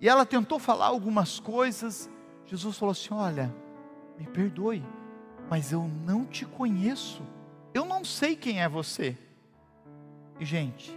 E 0.00 0.08
ela 0.08 0.24
tentou 0.26 0.58
falar 0.58 0.86
algumas 0.86 1.40
coisas. 1.40 2.08
Jesus 2.46 2.78
falou 2.78 2.92
assim: 2.92 3.12
Olha, 3.12 3.54
me 4.18 4.26
perdoe, 4.26 4.82
mas 5.50 5.72
eu 5.72 5.82
não 5.82 6.24
te 6.24 6.44
conheço. 6.44 7.22
Eu 7.74 7.84
não 7.84 8.04
sei 8.04 8.34
quem 8.34 8.62
é 8.62 8.68
você. 8.68 9.16
E, 10.40 10.44
gente, 10.44 10.96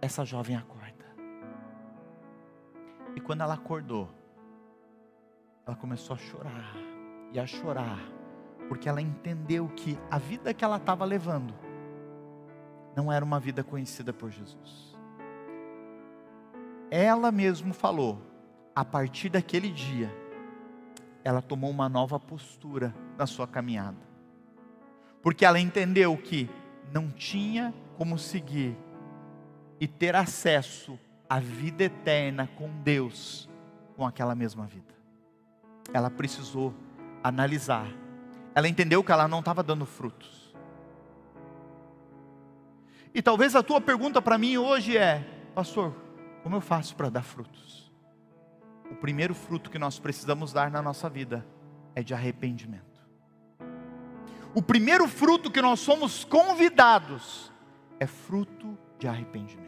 essa 0.00 0.24
jovem 0.24 0.56
acorda. 0.56 0.84
E 3.16 3.20
quando 3.20 3.42
ela 3.42 3.54
acordou, 3.54 4.08
ela 5.66 5.76
começou 5.76 6.14
a 6.14 6.18
chorar 6.18 6.76
e 7.32 7.38
a 7.38 7.46
chorar, 7.46 7.98
porque 8.68 8.88
ela 8.88 9.00
entendeu 9.00 9.68
que 9.68 9.98
a 10.10 10.18
vida 10.18 10.52
que 10.52 10.64
ela 10.64 10.76
estava 10.76 11.04
levando 11.04 11.54
não 12.94 13.10
era 13.10 13.24
uma 13.24 13.40
vida 13.40 13.64
conhecida 13.64 14.12
por 14.12 14.30
Jesus. 14.30 14.96
Ela 16.90 17.32
mesmo 17.32 17.72
falou, 17.72 18.20
a 18.74 18.84
partir 18.84 19.28
daquele 19.28 19.70
dia, 19.70 20.12
ela 21.22 21.40
tomou 21.40 21.70
uma 21.70 21.88
nova 21.88 22.18
postura 22.18 22.94
na 23.16 23.26
sua 23.26 23.46
caminhada, 23.46 23.98
porque 25.22 25.44
ela 25.44 25.60
entendeu 25.60 26.16
que 26.16 26.50
não 26.92 27.10
tinha 27.10 27.72
como 27.96 28.18
seguir 28.18 28.76
e 29.80 29.86
ter 29.86 30.16
acesso 30.16 30.98
à 31.28 31.38
vida 31.38 31.84
eterna 31.84 32.48
com 32.56 32.68
Deus 32.82 33.48
com 33.96 34.06
aquela 34.06 34.34
mesma 34.34 34.66
vida. 34.66 34.94
Ela 35.92 36.10
precisou 36.10 36.74
analisar. 37.22 37.86
Ela 38.54 38.68
entendeu 38.68 39.02
que 39.02 39.12
ela 39.12 39.28
não 39.28 39.40
estava 39.40 39.62
dando 39.62 39.86
frutos. 39.86 40.54
E 43.14 43.22
talvez 43.22 43.54
a 43.54 43.62
tua 43.62 43.80
pergunta 43.80 44.20
para 44.20 44.36
mim 44.36 44.56
hoje 44.56 44.96
é: 44.96 45.24
Pastor, 45.54 45.94
como 46.42 46.56
eu 46.56 46.60
faço 46.60 46.96
para 46.96 47.08
dar 47.08 47.22
frutos? 47.22 47.83
O 48.94 48.96
primeiro 48.96 49.34
fruto 49.34 49.70
que 49.70 49.78
nós 49.78 49.98
precisamos 49.98 50.52
dar 50.52 50.70
na 50.70 50.80
nossa 50.80 51.10
vida 51.10 51.44
é 51.96 52.02
de 52.02 52.14
arrependimento. 52.14 52.84
O 54.54 54.62
primeiro 54.62 55.08
fruto 55.08 55.50
que 55.50 55.60
nós 55.60 55.80
somos 55.80 56.22
convidados 56.22 57.50
é 57.98 58.06
fruto 58.06 58.78
de 58.96 59.08
arrependimento. 59.08 59.64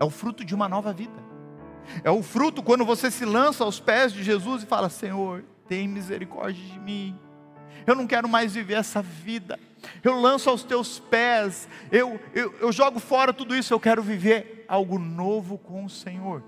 É 0.00 0.04
o 0.04 0.08
fruto 0.08 0.42
de 0.42 0.54
uma 0.54 0.66
nova 0.66 0.90
vida. 0.90 1.22
É 2.02 2.10
o 2.10 2.22
fruto 2.22 2.62
quando 2.62 2.82
você 2.82 3.10
se 3.10 3.26
lança 3.26 3.62
aos 3.62 3.78
pés 3.78 4.10
de 4.10 4.24
Jesus 4.24 4.62
e 4.62 4.66
fala: 4.66 4.88
Senhor, 4.88 5.44
tem 5.68 5.86
misericórdia 5.86 6.64
de 6.64 6.78
mim. 6.78 7.20
Eu 7.86 7.94
não 7.94 8.06
quero 8.06 8.26
mais 8.26 8.54
viver 8.54 8.78
essa 8.78 9.02
vida. 9.02 9.60
Eu 10.02 10.18
lanço 10.18 10.48
aos 10.48 10.64
teus 10.64 10.98
pés. 10.98 11.68
Eu, 11.92 12.18
eu, 12.32 12.54
eu 12.58 12.72
jogo 12.72 12.98
fora 12.98 13.34
tudo 13.34 13.54
isso. 13.54 13.74
Eu 13.74 13.78
quero 13.78 14.02
viver 14.02 14.64
algo 14.66 14.98
novo 14.98 15.58
com 15.58 15.84
o 15.84 15.90
Senhor. 15.90 16.42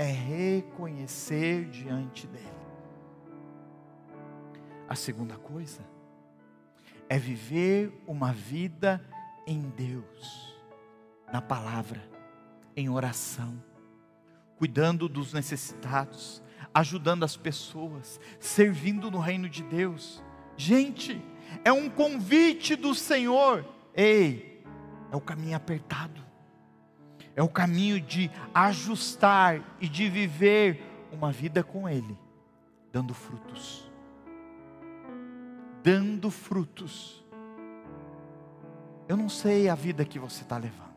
É 0.00 0.10
reconhecer 0.10 1.66
diante 1.66 2.26
dEle. 2.26 2.46
A 4.88 4.94
segunda 4.94 5.36
coisa 5.36 5.82
é 7.06 7.18
viver 7.18 7.92
uma 8.06 8.32
vida 8.32 9.06
em 9.46 9.60
Deus, 9.60 10.56
na 11.30 11.42
palavra, 11.42 12.02
em 12.74 12.88
oração, 12.88 13.62
cuidando 14.56 15.06
dos 15.06 15.34
necessitados, 15.34 16.42
ajudando 16.72 17.22
as 17.22 17.36
pessoas, 17.36 18.18
servindo 18.38 19.10
no 19.10 19.18
reino 19.18 19.50
de 19.50 19.62
Deus. 19.62 20.24
Gente, 20.56 21.22
é 21.62 21.70
um 21.70 21.90
convite 21.90 22.74
do 22.74 22.94
Senhor. 22.94 23.66
Ei, 23.94 24.64
é 25.12 25.16
o 25.16 25.20
caminho 25.20 25.58
apertado, 25.58 26.24
é 27.36 27.42
o 27.42 27.48
caminho 27.48 28.00
de 28.00 28.30
ajustar 28.54 29.62
e 29.80 29.88
de 29.88 30.08
viver 30.08 30.82
uma 31.12 31.32
vida 31.32 31.62
com 31.62 31.88
Ele, 31.88 32.18
dando 32.92 33.14
frutos. 33.14 33.90
Dando 35.82 36.30
frutos. 36.30 37.24
Eu 39.08 39.16
não 39.16 39.28
sei 39.28 39.68
a 39.68 39.74
vida 39.74 40.04
que 40.04 40.18
você 40.18 40.42
está 40.42 40.56
levando, 40.56 40.94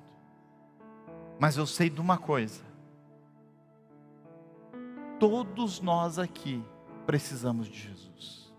mas 1.39 1.57
eu 1.57 1.65
sei 1.65 1.89
de 1.89 1.99
uma 1.99 2.17
coisa: 2.17 2.61
todos 5.19 5.79
nós 5.79 6.19
aqui 6.19 6.63
precisamos 7.05 7.67
de 7.67 7.79
Jesus. 7.79 8.53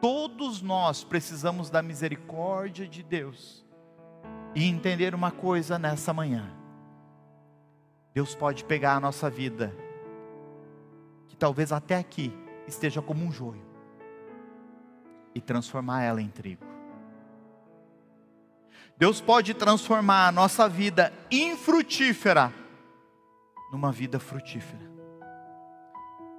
Todos 0.00 0.62
nós 0.62 1.02
precisamos 1.02 1.68
da 1.70 1.82
misericórdia 1.82 2.86
de 2.86 3.02
Deus. 3.02 3.64
E 4.54 4.64
entender 4.64 5.14
uma 5.14 5.30
coisa 5.30 5.78
nessa 5.78 6.12
manhã: 6.12 6.55
Deus 8.16 8.34
pode 8.34 8.64
pegar 8.64 8.94
a 8.94 9.00
nossa 9.00 9.28
vida, 9.28 9.76
que 11.28 11.36
talvez 11.36 11.70
até 11.70 11.96
aqui 11.96 12.32
esteja 12.66 13.02
como 13.02 13.22
um 13.22 13.30
joio, 13.30 13.62
e 15.34 15.40
transformar 15.42 16.02
ela 16.02 16.22
em 16.22 16.30
trigo. 16.30 16.64
Deus 18.96 19.20
pode 19.20 19.52
transformar 19.52 20.28
a 20.28 20.32
nossa 20.32 20.66
vida 20.66 21.12
infrutífera 21.30 22.54
numa 23.70 23.92
vida 23.92 24.18
frutífera. 24.18 24.90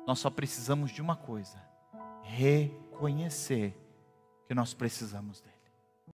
Nós 0.08 0.18
só 0.18 0.32
precisamos 0.32 0.90
de 0.90 1.00
uma 1.00 1.16
coisa: 1.16 1.62
reconhecer 2.24 3.80
que 4.48 4.56
nós 4.56 4.74
precisamos 4.74 5.42
dele. 5.42 5.57